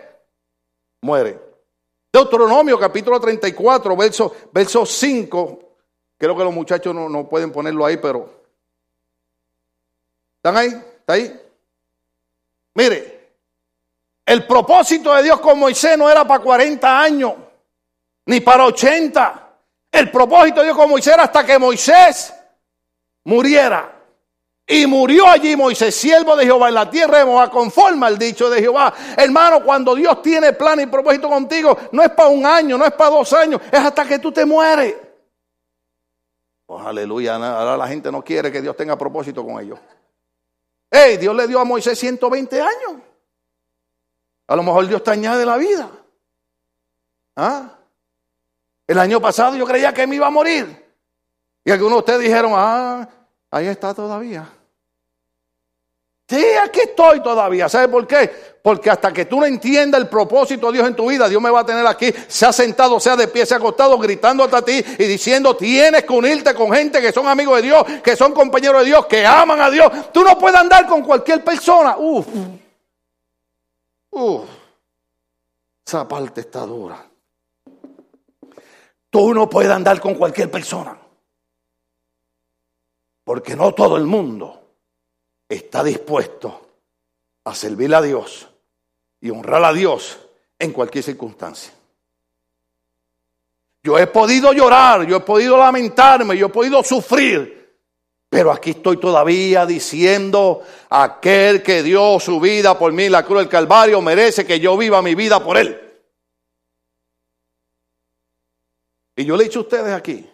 [1.00, 1.40] muere.
[2.12, 5.73] Deuteronomio capítulo 34, verso, verso 5
[6.18, 8.28] Creo que los muchachos no, pueden ponerlo ahí, pero...
[10.36, 10.68] ¿Están ahí?
[10.68, 11.40] ¿Está ahí?
[12.74, 13.30] Mire,
[14.26, 17.34] el propósito de Dios con Moisés no era para 40 años,
[18.26, 19.48] ni para 80.
[19.92, 22.34] El propósito de Dios con Moisés era hasta que Moisés
[23.24, 23.90] muriera.
[24.66, 28.48] Y murió allí Moisés, siervo de Jehová, en la tierra de Moab, conforme al dicho
[28.48, 28.94] de Jehová.
[29.16, 32.92] Hermano, cuando Dios tiene plan y propósito contigo, no es para un año, no es
[32.92, 34.94] para dos años, es hasta que tú te mueres.
[36.66, 37.36] Oh, aleluya.
[37.36, 39.78] Ahora la gente no quiere que Dios tenga propósito con ellos.
[40.90, 43.02] Hey, Dios le dio a Moisés 120 años.
[44.46, 45.90] A lo mejor Dios te añade la vida.
[47.36, 47.78] ¿Ah?
[48.86, 50.84] El año pasado yo creía que me iba a morir.
[51.64, 53.08] Y algunos de ustedes dijeron, ah,
[53.50, 54.46] ahí está todavía.
[56.28, 57.68] Sí, aquí estoy todavía.
[57.68, 58.53] ¿Sabe por qué?
[58.64, 61.50] Porque hasta que tú no entiendas el propósito de Dios en tu vida, Dios me
[61.50, 65.04] va a tener aquí, sea sentado, sea de pie, sea acostado, gritando hasta ti y
[65.04, 68.86] diciendo, tienes que unirte con gente que son amigos de Dios, que son compañeros de
[68.86, 70.10] Dios, que aman a Dios.
[70.14, 71.98] Tú no puedes andar con cualquier persona.
[71.98, 72.26] Uf.
[74.12, 74.48] Uf.
[75.86, 77.06] Esa parte está dura.
[79.10, 80.98] Tú no puedes andar con cualquier persona.
[83.24, 84.58] Porque no todo el mundo
[85.50, 86.66] está dispuesto
[87.44, 88.48] a servir a Dios
[89.24, 90.18] y honrar a Dios
[90.58, 91.72] en cualquier circunstancia.
[93.82, 97.74] Yo he podido llorar, yo he podido lamentarme, yo he podido sufrir,
[98.28, 103.48] pero aquí estoy todavía diciendo, aquel que dio su vida por mí, la cruz del
[103.48, 105.80] Calvario, merece que yo viva mi vida por él.
[109.16, 110.30] Y yo le he dicho a ustedes aquí,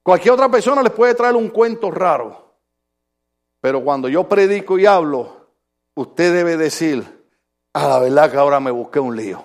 [0.00, 2.54] cualquier otra persona les puede traer un cuento raro,
[3.60, 5.48] pero cuando yo predico y hablo,
[5.96, 7.23] usted debe decir,
[7.74, 9.44] a la verdad que ahora me busqué un lío.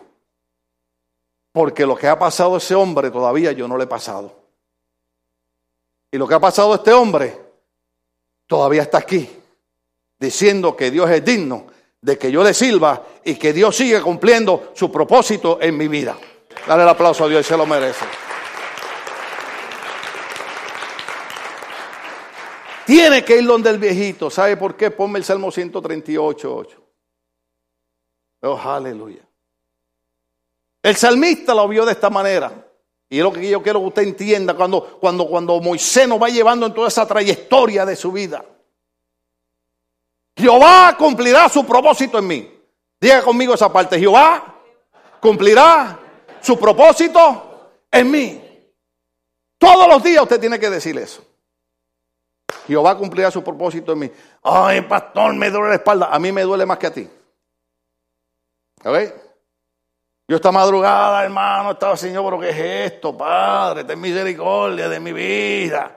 [1.51, 4.33] Porque lo que ha pasado a ese hombre todavía yo no le he pasado.
[6.11, 7.37] Y lo que ha pasado a este hombre
[8.47, 9.29] todavía está aquí,
[10.19, 11.67] diciendo que Dios es digno
[12.01, 16.15] de que yo le sirva y que Dios sigue cumpliendo su propósito en mi vida.
[16.67, 18.05] Dale el aplauso a Dios, se lo merece.
[22.85, 24.29] Tiene que ir donde el viejito.
[24.29, 24.89] ¿Sabe por qué?
[24.89, 26.88] Ponme el Salmo 138, 8.
[28.41, 29.21] Oh, aleluya.
[30.81, 32.51] El salmista lo vio de esta manera.
[33.09, 36.29] Y es lo que yo quiero que usted entienda cuando, cuando, cuando Moisés nos va
[36.29, 38.45] llevando en toda esa trayectoria de su vida.
[40.35, 42.59] Jehová cumplirá su propósito en mí.
[43.01, 43.99] Diga conmigo esa parte.
[43.99, 44.55] Jehová
[45.19, 45.99] cumplirá
[46.41, 48.41] su propósito en mí.
[49.57, 51.25] Todos los días usted tiene que decir eso.
[52.67, 54.11] Jehová cumplirá su propósito en mí.
[54.43, 56.09] Ay, pastor, me duele la espalda.
[56.11, 57.09] A mí me duele más que a ti.
[60.27, 63.83] Yo esta madrugada, hermano, estaba, Señor, pero ¿qué es esto, Padre?
[63.83, 65.95] Ten misericordia de mi vida.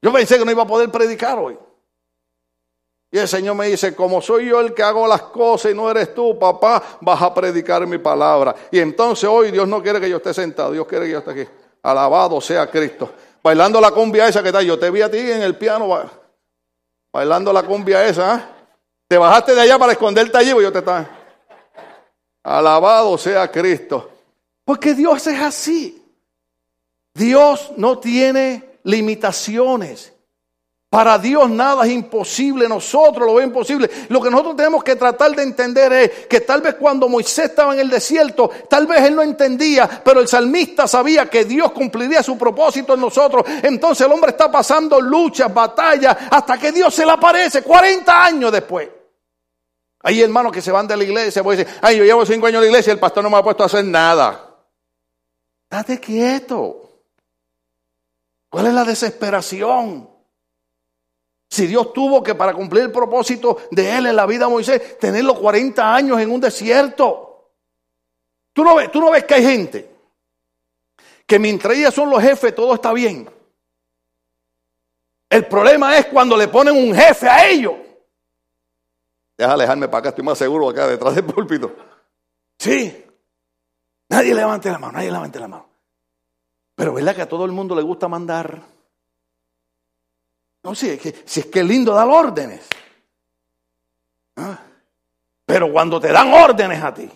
[0.00, 1.58] Yo pensé que no iba a poder predicar hoy.
[3.10, 5.88] Y el Señor me dice, como soy yo el que hago las cosas y no
[5.90, 8.54] eres tú, papá, vas a predicar mi palabra.
[8.70, 11.30] Y entonces hoy Dios no quiere que yo esté sentado, Dios quiere que yo esté
[11.30, 11.48] aquí.
[11.82, 13.12] Alabado sea Cristo.
[13.42, 14.62] Bailando la cumbia esa que está.
[14.62, 15.86] Yo te vi a ti en el piano
[17.12, 18.34] bailando la cumbia esa.
[18.34, 18.44] ¿eh?
[19.06, 21.08] Te bajaste de allá para esconderte allí, pues yo te estaba.
[22.44, 24.10] Alabado sea Cristo.
[24.64, 26.02] Porque Dios es así.
[27.14, 30.12] Dios no tiene limitaciones.
[30.90, 33.90] Para Dios nada es imposible, nosotros lo vemos imposible.
[34.10, 37.74] Lo que nosotros tenemos que tratar de entender es que tal vez cuando Moisés estaba
[37.74, 42.22] en el desierto, tal vez él no entendía, pero el salmista sabía que Dios cumpliría
[42.22, 43.44] su propósito en nosotros.
[43.64, 48.52] Entonces el hombre está pasando luchas, batallas, hasta que Dios se le aparece 40 años
[48.52, 48.88] después.
[50.06, 52.56] Hay hermanos que se van de la iglesia, pues dicen, ay, yo llevo cinco años
[52.56, 54.54] en la iglesia y el pastor no me ha puesto a hacer nada.
[55.70, 56.90] Date quieto.
[58.50, 60.06] ¿Cuál es la desesperación?
[61.48, 64.98] Si Dios tuvo que para cumplir el propósito de él en la vida de Moisés,
[64.98, 67.52] tenerlo 40 años en un desierto.
[68.52, 69.90] Tú no ves, tú no ves que hay gente
[71.26, 73.30] que mientras ellas son los jefes todo está bien.
[75.30, 77.83] El problema es cuando le ponen un jefe a ellos.
[79.36, 81.74] Deja alejarme para acá, estoy más seguro acá detrás del púlpito.
[82.58, 83.04] Sí.
[84.08, 85.66] Nadie levante la mano, nadie levante la mano.
[86.74, 88.60] Pero ¿verdad que a todo el mundo le gusta mandar?
[90.62, 92.66] No, si es que, si es, que lindo dar órdenes.
[94.36, 94.58] ¿Ah?
[95.44, 97.10] Pero cuando te dan órdenes a ti.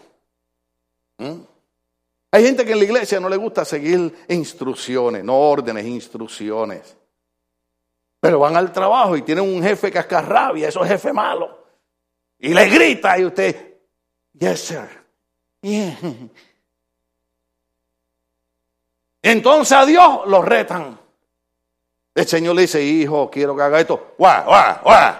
[2.30, 6.96] Hay gente que en la iglesia no le gusta seguir instrucciones, no órdenes, instrucciones.
[8.20, 11.57] Pero van al trabajo y tienen un jefe cascarrabia, eso es jefe malo.
[12.38, 13.78] Y le grita y usted,
[14.32, 14.88] yes sir.
[19.22, 20.98] Entonces a Dios lo retan.
[22.14, 24.14] El Señor le dice, hijo, quiero que haga esto.
[24.18, 25.14] ¡Guau, guau, guau!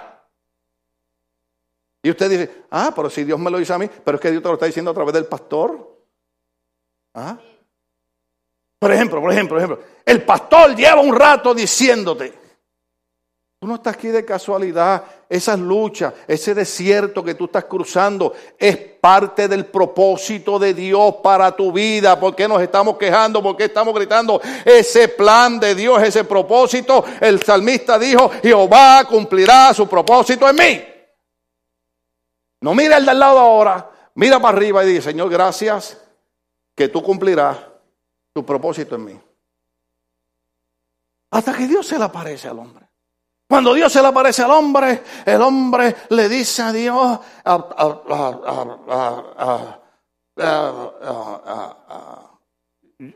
[2.03, 4.31] Y usted dice, ah, pero si Dios me lo dice a mí, pero es que
[4.31, 5.97] Dios te lo está diciendo a través del pastor.
[7.15, 7.39] ¿Ah?
[8.79, 12.38] Por ejemplo, por ejemplo, por ejemplo, el pastor lleva un rato diciéndote,
[13.61, 15.03] Tú no estás aquí de casualidad.
[15.29, 21.55] Esas luchas, ese desierto que tú estás cruzando es parte del propósito de Dios para
[21.55, 22.19] tu vida.
[22.19, 23.43] ¿Por qué nos estamos quejando?
[23.43, 24.41] ¿Por qué estamos gritando?
[24.65, 30.85] Ese plan de Dios, ese propósito, el salmista dijo, Jehová cumplirá su propósito en mí.
[32.61, 36.01] No mira el del lado ahora, mira para arriba y dice, Señor, gracias
[36.77, 37.59] que tú cumplirás
[38.33, 39.21] tu propósito en mí.
[41.31, 42.88] Hasta que Dios se le aparece al hombre.
[43.49, 47.19] Cuando Dios se le aparece al hombre, el hombre le dice a Dios,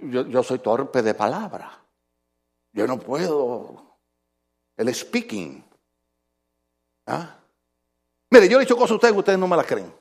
[0.02, 1.78] yo, soy torpe de palabra.
[2.72, 3.98] Yo no puedo.
[4.74, 5.62] El speaking.
[7.06, 7.36] ¿Ah?
[8.30, 9.92] Mire, yo le he dicho cosas a ustedes que ustedes no me las creen.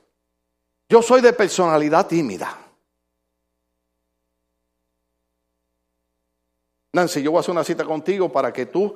[0.87, 2.57] Yo soy de personalidad tímida.
[6.93, 8.95] Nancy, yo voy a hacer una cita contigo para que tú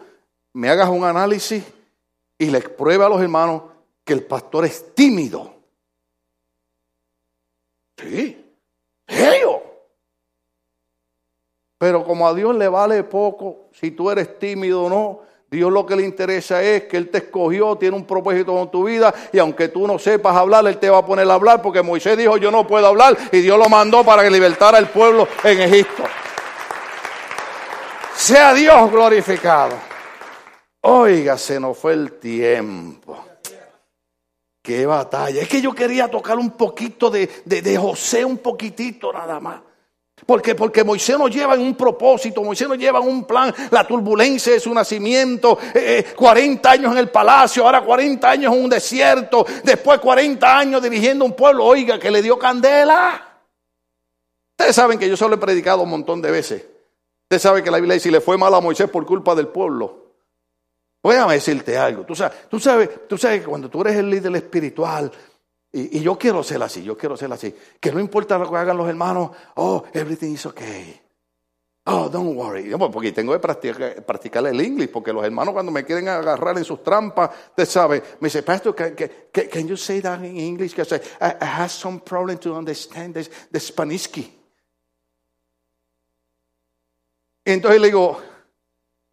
[0.56, 1.64] me hagas un análisis
[2.38, 3.64] y le pruebe a los hermanos
[4.06, 5.54] que el pastor es tímido.
[7.98, 8.56] Sí,
[9.06, 9.62] serio.
[11.78, 15.20] Pero como a Dios le vale poco si tú eres tímido o no,
[15.52, 18.86] Dios lo que le interesa es que Él te escogió, tiene un propósito con tu
[18.86, 21.82] vida y aunque tú no sepas hablar, Él te va a poner a hablar porque
[21.82, 25.28] Moisés dijo yo no puedo hablar y Dios lo mandó para que libertara al pueblo
[25.44, 26.04] en Egipto.
[28.16, 29.95] Sea Dios glorificado.
[30.88, 33.18] Oiga, se nos fue el tiempo.
[34.62, 35.42] Qué batalla.
[35.42, 39.62] Es que yo quería tocar un poquito de, de José, un poquitito nada más.
[40.28, 43.54] Porque, porque Moisés nos lleva en un propósito, Moisés nos lleva en un plan.
[43.72, 45.58] La turbulencia de su nacimiento,
[46.16, 50.84] 40 eh, años en el palacio, ahora 40 años en un desierto, después 40 años
[50.84, 53.42] dirigiendo un pueblo, oiga, que le dio candela.
[54.52, 56.64] Ustedes saben que yo solo he predicado un montón de veces.
[57.24, 60.05] Ustedes saben que la Biblia dice, le fue mal a Moisés por culpa del pueblo.
[61.06, 62.04] Voy a decirte algo.
[62.04, 65.12] Tú sabes, tú sabes, tú sabes que cuando tú eres el líder espiritual,
[65.72, 67.54] y, yo quiero ser así, yo quiero ser así.
[67.80, 71.00] Que no importa lo que hagan los hermanos, oh, everything is okay.
[71.86, 72.76] Oh, don't worry.
[72.76, 76.58] Pues, porque tengo que practicar, practicar, el inglés, porque los hermanos cuando me quieren agarrar
[76.58, 78.96] en sus trampas, usted sabe, me dice, Pastor, can,
[79.32, 80.72] can, you say that in English?
[80.72, 84.28] Because I, I, have some problem to understand this, the Spanisky.
[87.46, 88.20] Entonces le digo,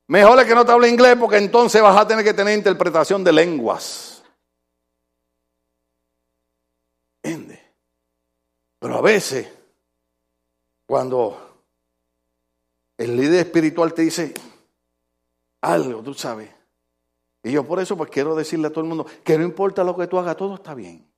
[0.06, 3.22] mejor es que no te hable inglés porque entonces vas a tener que tener interpretación
[3.24, 4.12] de lenguas.
[8.82, 9.48] Pero a veces,
[10.86, 11.38] cuando
[12.98, 14.34] el líder espiritual te dice
[15.60, 16.50] algo, tú sabes,
[17.44, 19.96] y yo por eso pues quiero decirle a todo el mundo que no importa lo
[19.96, 21.08] que tú hagas, todo está bien.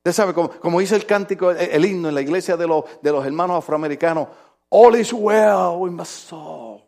[0.00, 3.24] Usted sabe, como, dice el cántico, el, himno en la iglesia de los, de los
[3.24, 4.28] hermanos afroamericanos,
[4.68, 6.82] all is well with my soul.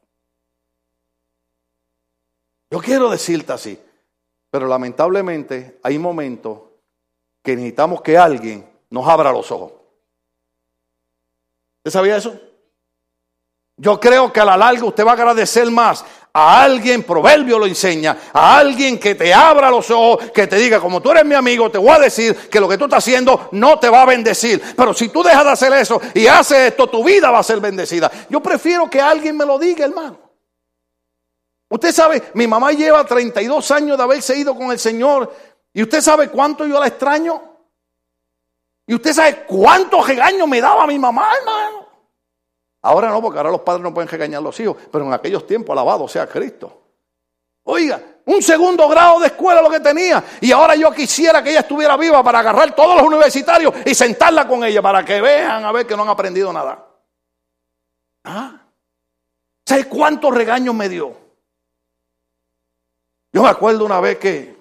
[2.74, 3.78] Yo quiero decirte así,
[4.50, 6.58] pero lamentablemente hay momentos
[7.40, 9.74] que necesitamos que alguien nos abra los ojos.
[11.76, 12.36] ¿Usted sabía eso?
[13.76, 17.66] Yo creo que a la larga usted va a agradecer más a alguien, Proverbio lo
[17.66, 21.36] enseña, a alguien que te abra los ojos, que te diga, como tú eres mi
[21.36, 24.06] amigo, te voy a decir que lo que tú estás haciendo no te va a
[24.06, 24.60] bendecir.
[24.76, 27.60] Pero si tú dejas de hacer eso y haces esto, tu vida va a ser
[27.60, 28.10] bendecida.
[28.28, 30.23] Yo prefiero que alguien me lo diga, hermano.
[31.74, 35.34] Usted sabe, mi mamá lleva 32 años de haberse ido con el Señor.
[35.72, 37.42] ¿Y usted sabe cuánto yo la extraño?
[38.86, 41.88] Y usted sabe cuántos regaños me daba mi mamá, hermano.
[42.82, 45.48] Ahora no, porque ahora los padres no pueden regañar a los hijos, pero en aquellos
[45.48, 46.80] tiempos, alabado sea Cristo.
[47.64, 50.22] Oiga, un segundo grado de escuela lo que tenía.
[50.42, 54.46] Y ahora yo quisiera que ella estuviera viva para agarrar todos los universitarios y sentarla
[54.46, 56.86] con ella para que vean a ver que no han aprendido nada.
[58.22, 58.60] ¿Ah?
[59.66, 61.23] ¿Sabes cuántos regaños me dio?
[63.34, 64.56] Yo me acuerdo una vez que...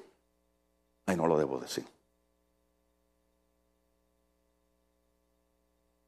[1.06, 1.86] Ay, no lo debo decir.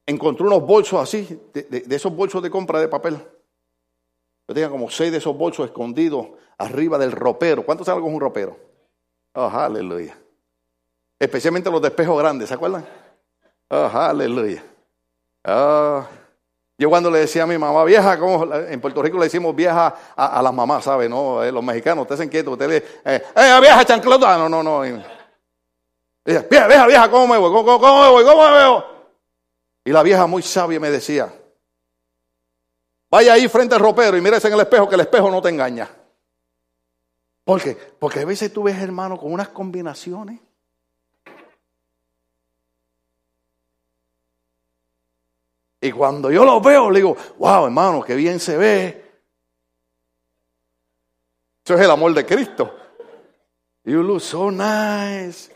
[0.06, 3.16] encontró unos bolsos así, de, esos bolsos de compra de papel.
[4.48, 7.66] Yo tenía como seis de esos bolsos escondidos arriba del ropero.
[7.66, 8.58] ¿Cuánto sabe con un ropero?
[9.34, 10.18] Oh, aleluya.
[11.18, 12.86] Especialmente los de espejo grandes, ¿se acuerdan?
[13.70, 14.64] Oh, aleluya.
[15.44, 16.06] Oh.
[16.78, 19.96] Yo cuando le decía a mi mamá, vieja, como en Puerto Rico le decimos vieja
[20.16, 21.08] a, las mamás, ¿sabe?
[21.08, 24.82] No, eh, los mexicanos, ustedes se inquietos, ustedes, eh, eh, vieja chanclota, no, no, no.
[26.26, 27.52] Vieja, vieja, vieja, ¿cómo me voy?
[27.52, 28.26] ¿Cómo, me voy?
[28.26, 28.84] ¿Cómo me voy?
[29.86, 31.32] Y la vieja muy sabia me decía,
[33.10, 35.50] vaya ahí frente al ropero y mírese en el espejo que el espejo no te
[35.50, 35.90] engaña.
[37.46, 37.78] ¿Por qué?
[38.00, 40.42] Porque a veces tú ves, hermano, con unas combinaciones.
[45.86, 49.06] Y cuando yo lo veo, le digo, wow, hermano, qué bien se ve.
[51.64, 52.76] Eso es el amor de Cristo.
[53.84, 55.54] You look so nice.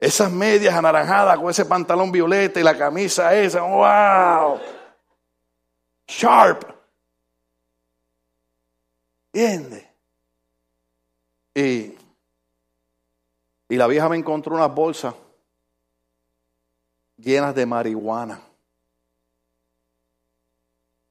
[0.00, 4.58] Esas medias anaranjadas con ese pantalón violeta y la camisa esa, wow.
[6.06, 6.64] Sharp.
[9.34, 9.86] ¿Entiendes?
[11.54, 11.94] Y,
[13.68, 15.14] y la vieja me encontró unas bolsas
[17.18, 18.40] llenas de marihuana.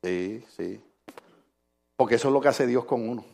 [0.03, 0.82] Sí, sí.
[1.95, 3.26] Porque eso es lo que hace Dios con uno.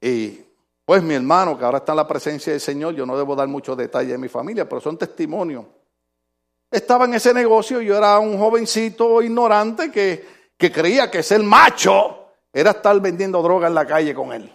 [0.00, 0.40] Y
[0.84, 3.48] pues mi hermano, que ahora está en la presencia del Señor, yo no debo dar
[3.48, 5.64] muchos detalles de mi familia, pero son testimonios.
[6.70, 10.26] Estaba en ese negocio, yo era un jovencito ignorante que,
[10.56, 12.18] que creía que ser macho
[12.52, 14.52] era estar vendiendo droga en la calle con él.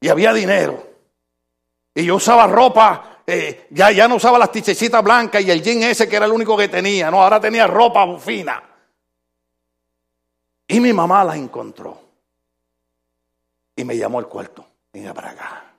[0.00, 0.82] Y había dinero.
[1.94, 5.82] Y yo usaba ropa, eh, ya, ya no usaba las tichecitas blancas y el jean
[5.84, 7.10] ese que era el único que tenía.
[7.10, 8.62] No, ahora tenía ropa fina.
[10.66, 12.00] Y mi mamá la encontró.
[13.76, 14.66] Y me llamó al cuarto.
[14.92, 15.74] Venga para acá.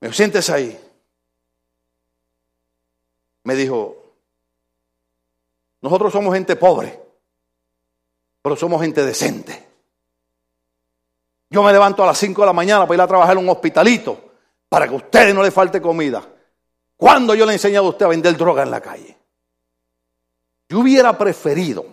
[0.00, 0.78] Me sientes ahí.
[3.44, 3.96] Me dijo,
[5.80, 7.00] nosotros somos gente pobre,
[8.42, 9.66] pero somos gente decente.
[11.48, 13.48] Yo me levanto a las 5 de la mañana para ir a trabajar en un
[13.48, 14.29] hospitalito
[14.70, 16.22] para que a ustedes no les falte comida.
[16.96, 19.18] ¿Cuándo yo le he enseñado a usted a vender droga en la calle?
[20.68, 21.84] Yo hubiera preferido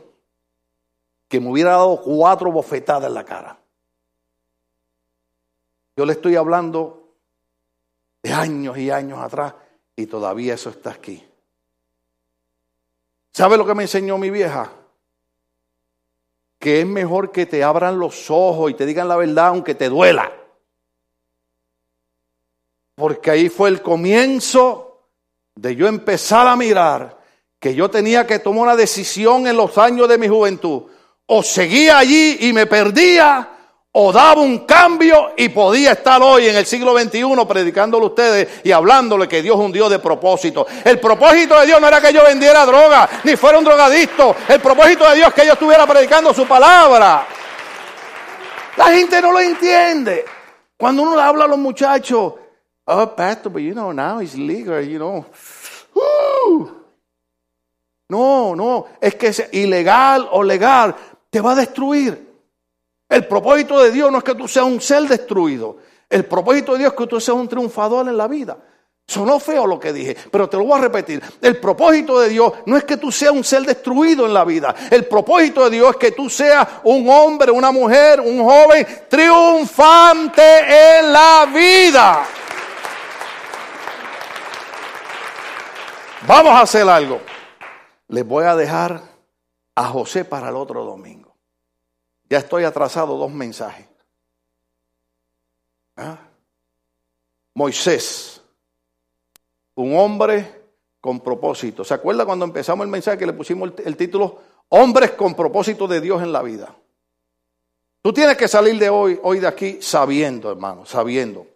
[1.28, 3.58] que me hubiera dado cuatro bofetadas en la cara.
[5.98, 7.16] Yo le estoy hablando
[8.22, 9.56] de años y años atrás
[9.96, 11.26] y todavía eso está aquí.
[13.34, 14.72] ¿Sabe lo que me enseñó mi vieja?
[16.60, 19.90] Que es mejor que te abran los ojos y te digan la verdad aunque te
[19.90, 20.32] duela.
[22.98, 25.04] Porque ahí fue el comienzo
[25.56, 27.16] de yo empezar a mirar
[27.60, 30.82] que yo tenía que tomar una decisión en los años de mi juventud.
[31.28, 33.50] O seguía allí y me perdía,
[33.92, 38.48] o daba un cambio y podía estar hoy en el siglo XXI predicándole a ustedes
[38.64, 40.66] y hablándole que Dios es un Dios de propósito.
[40.84, 44.36] El propósito de Dios no era que yo vendiera droga, ni fuera un drogadicto.
[44.48, 47.28] El propósito de Dios es que yo estuviera predicando su palabra.
[48.76, 50.26] La gente no lo entiende.
[50.76, 52.34] Cuando uno le habla a los muchachos,
[52.90, 55.26] Oh, pastor, but you know, now it's legal, you know.
[58.10, 60.96] No, no, es que es ilegal o legal
[61.30, 62.26] te va a destruir.
[63.10, 65.78] El propósito de Dios no es que tú seas un ser destruido.
[66.10, 68.58] El propósito de Dios es que tú seas un triunfador en la vida.
[69.06, 71.22] Sonó feo lo que dije, pero te lo voy a repetir.
[71.42, 74.74] El propósito de Dios no es que tú seas un ser destruido en la vida.
[74.90, 81.00] El propósito de Dios es que tú seas un hombre, una mujer, un joven triunfante
[81.00, 82.26] en la vida.
[86.28, 87.22] Vamos a hacer algo.
[88.10, 89.02] Les voy a dejar
[89.74, 91.34] a José para el otro domingo.
[92.30, 93.88] Ya estoy atrasado dos mensajes.
[95.96, 96.18] ¿Ah?
[97.54, 98.42] Moisés,
[99.76, 100.66] un hombre
[101.00, 101.86] con propósito.
[101.86, 105.88] ¿Se acuerda cuando empezamos el mensaje que le pusimos el, el título Hombres con propósito
[105.88, 106.76] de Dios en la vida?
[108.02, 111.48] Tú tienes que salir de hoy, hoy de aquí sabiendo, hermano, sabiendo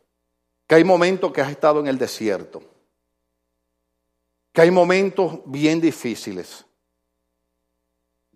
[0.65, 2.70] que hay momentos que has estado en el desierto
[4.51, 6.65] que hay momentos bien difíciles.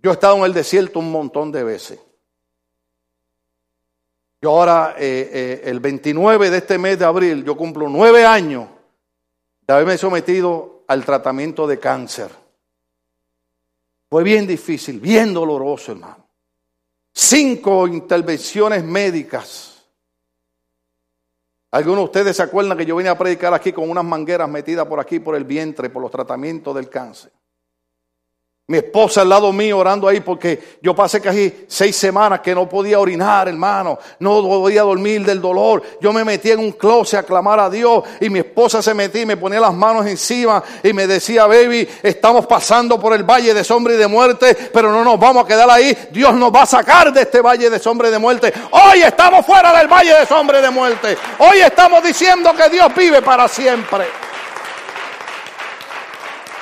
[0.01, 1.99] Yo he estado en el desierto un montón de veces.
[4.41, 8.67] Yo ahora, eh, eh, el 29 de este mes de abril, yo cumplo nueve años
[9.65, 12.29] de haberme sometido al tratamiento de cáncer.
[14.09, 16.27] Fue bien difícil, bien doloroso, hermano.
[17.11, 19.74] Cinco intervenciones médicas
[21.75, 24.87] algunos de ustedes se acuerdan que yo vine a predicar aquí con unas mangueras metidas
[24.87, 27.33] por aquí, por el vientre, por los tratamientos del cáncer.
[28.67, 32.67] Mi esposa al lado mío orando ahí porque yo pasé casi seis semanas que no
[32.67, 33.99] podía orinar, hermano.
[34.17, 35.83] No podía dormir del dolor.
[36.01, 39.21] Yo me metí en un closet a clamar a Dios y mi esposa se metía
[39.21, 43.53] y me ponía las manos encima y me decía, baby, estamos pasando por el valle
[43.53, 45.95] de sombra y de muerte, pero no nos vamos a quedar ahí.
[46.09, 48.51] Dios nos va a sacar de este valle de sombra y de muerte.
[48.71, 51.15] Hoy estamos fuera del valle de sombra y de muerte.
[51.37, 54.05] Hoy estamos diciendo que Dios vive para siempre.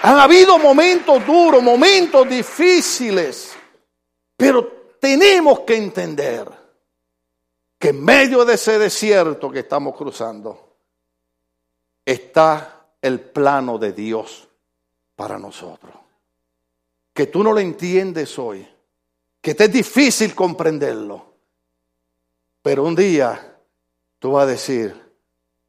[0.06, 3.54] Han habido momentos duros, momentos difíciles,
[4.36, 6.46] pero tenemos que entender
[7.80, 10.76] que en medio de ese desierto que estamos cruzando
[12.04, 14.50] está el plano de Dios
[15.16, 15.96] para nosotros.
[17.14, 18.68] Que tú no lo entiendes hoy,
[19.40, 21.34] que te es difícil comprenderlo,
[22.62, 23.58] pero un día
[24.20, 25.02] tú vas a decir,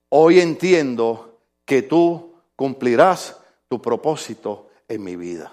[0.09, 3.37] hoy entiendo que tú cumplirás
[3.69, 5.53] tu propósito en mi vida.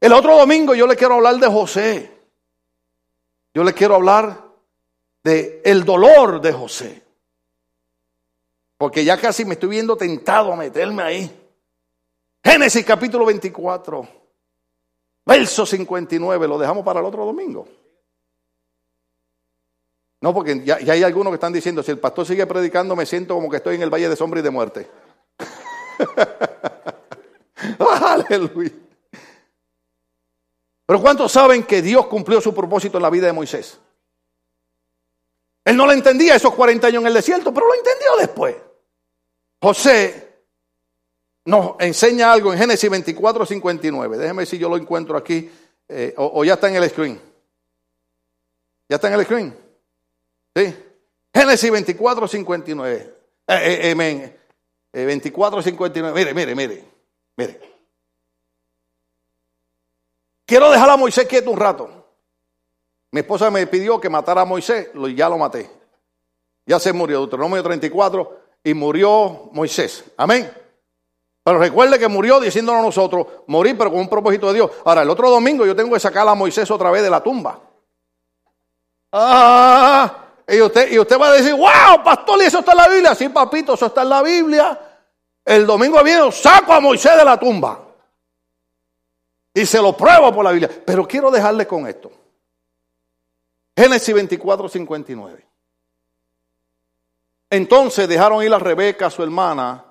[0.00, 2.20] El otro domingo yo le quiero hablar de José.
[3.52, 4.44] Yo le quiero hablar
[5.22, 7.02] de el dolor de José.
[8.78, 11.40] Porque ya casi me estoy viendo tentado a meterme ahí.
[12.42, 14.08] Génesis capítulo 24,
[15.26, 17.68] verso 59, lo dejamos para el otro domingo.
[20.22, 23.34] No, porque ya, hay algunos que están diciendo, si el pastor sigue predicando, me siento
[23.34, 24.90] como que estoy en el valle de sombra y de muerte.
[28.02, 28.72] Aleluya.
[30.86, 33.78] Pero ¿cuántos saben que Dios cumplió su propósito en la vida de Moisés?
[35.64, 38.56] Él no lo entendía esos 40 años en el desierto, pero lo entendió después.
[39.62, 40.30] José
[41.44, 44.18] nos enseña algo en Génesis 24, 59.
[44.18, 45.50] Déjeme si yo lo encuentro aquí
[45.88, 47.20] eh, o, ya está en el screen.
[48.88, 49.56] ¿Ya está en el screen?
[50.56, 50.76] Sí.
[51.32, 53.14] Génesis 24, 59.
[53.46, 53.94] Eh,
[54.92, 56.18] eh, 24, 59.
[56.18, 56.84] Mire, mire, mire.
[57.36, 57.69] Mire.
[60.50, 61.88] Quiero dejar a Moisés quieto un rato.
[63.12, 65.70] Mi esposa me pidió que matara a Moisés, ya lo maté.
[66.66, 70.02] Ya se murió, Deuteronomio 34, y murió Moisés.
[70.16, 70.52] Amén.
[71.44, 74.72] Pero recuerde que murió diciéndonos a nosotros, morir, pero con un propósito de Dios.
[74.84, 77.60] Ahora, el otro domingo yo tengo que sacar a Moisés otra vez de la tumba.
[79.12, 80.16] Ah,
[80.48, 83.14] y usted, y usted va a decir, wow, pastor, y eso está en la Biblia.
[83.14, 84.80] Sí, papito, eso está en la Biblia.
[85.44, 87.84] El domingo viene, saco a Moisés de la tumba.
[89.52, 90.70] Y se lo pruebo por la Biblia.
[90.84, 92.10] Pero quiero dejarle con esto.
[93.76, 95.46] Génesis 24, 59.
[97.50, 99.84] Entonces dejaron ir a Rebeca, su hermana,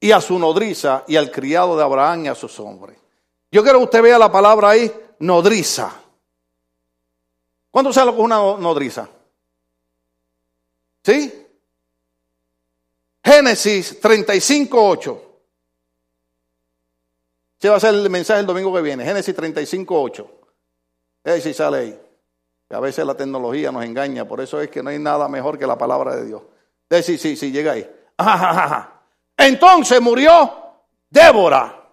[0.00, 2.98] y a su nodriza, y al criado de Abraham y a sus hombres.
[3.50, 5.92] Yo quiero que usted vea la palabra ahí, nodriza.
[7.70, 9.08] ¿Cuánto sabe lo que es una nodriza?
[11.04, 11.46] ¿Sí?
[13.22, 15.27] Génesis 35, 8.
[17.58, 19.04] Ese va a ser el mensaje el domingo que viene.
[19.04, 20.30] Génesis 35, 8.
[21.24, 22.00] Ahí sí sale ahí.
[22.70, 25.66] A veces la tecnología nos engaña, por eso es que no hay nada mejor que
[25.66, 26.42] la palabra de Dios.
[27.02, 27.90] Sí, sí, sí, llega ahí.
[29.36, 30.52] Entonces murió
[31.08, 31.90] Débora,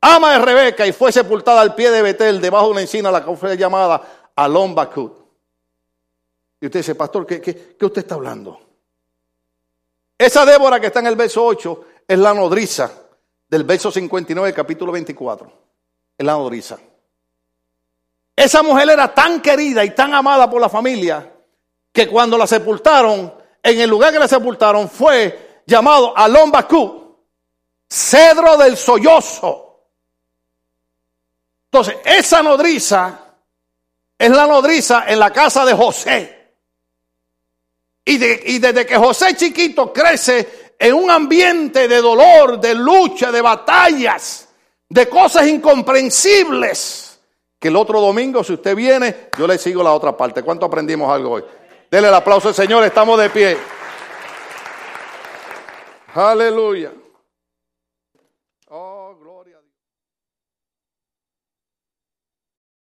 [0.00, 3.24] ama de Rebeca, y fue sepultada al pie de Betel, debajo de una encina, la
[3.24, 5.12] que fue llamada Alon Bakut.
[6.60, 8.58] Y usted dice, pastor, ¿qué, qué, qué usted está hablando?
[10.16, 13.01] Esa Débora que está en el verso 8 es la nodriza
[13.52, 15.52] del verso 59 capítulo 24.
[16.16, 16.78] Es la nodriza.
[18.34, 21.30] Esa mujer era tan querida y tan amada por la familia
[21.92, 27.14] que cuando la sepultaron, en el lugar que la sepultaron fue llamado Alombacú,
[27.86, 29.82] cedro del sollozo.
[31.66, 33.34] Entonces, esa nodriza
[34.16, 36.54] es la nodriza en la casa de José.
[38.02, 38.14] Y,
[38.54, 44.48] y desde que José chiquito crece en un ambiente de dolor, de lucha, de batallas,
[44.88, 47.20] de cosas incomprensibles,
[47.60, 50.42] que el otro domingo, si usted viene, yo le sigo la otra parte.
[50.42, 51.44] ¿Cuánto aprendimos algo hoy?
[51.88, 53.56] Dele el aplauso al Señor, estamos de pie.
[56.14, 56.90] Aleluya.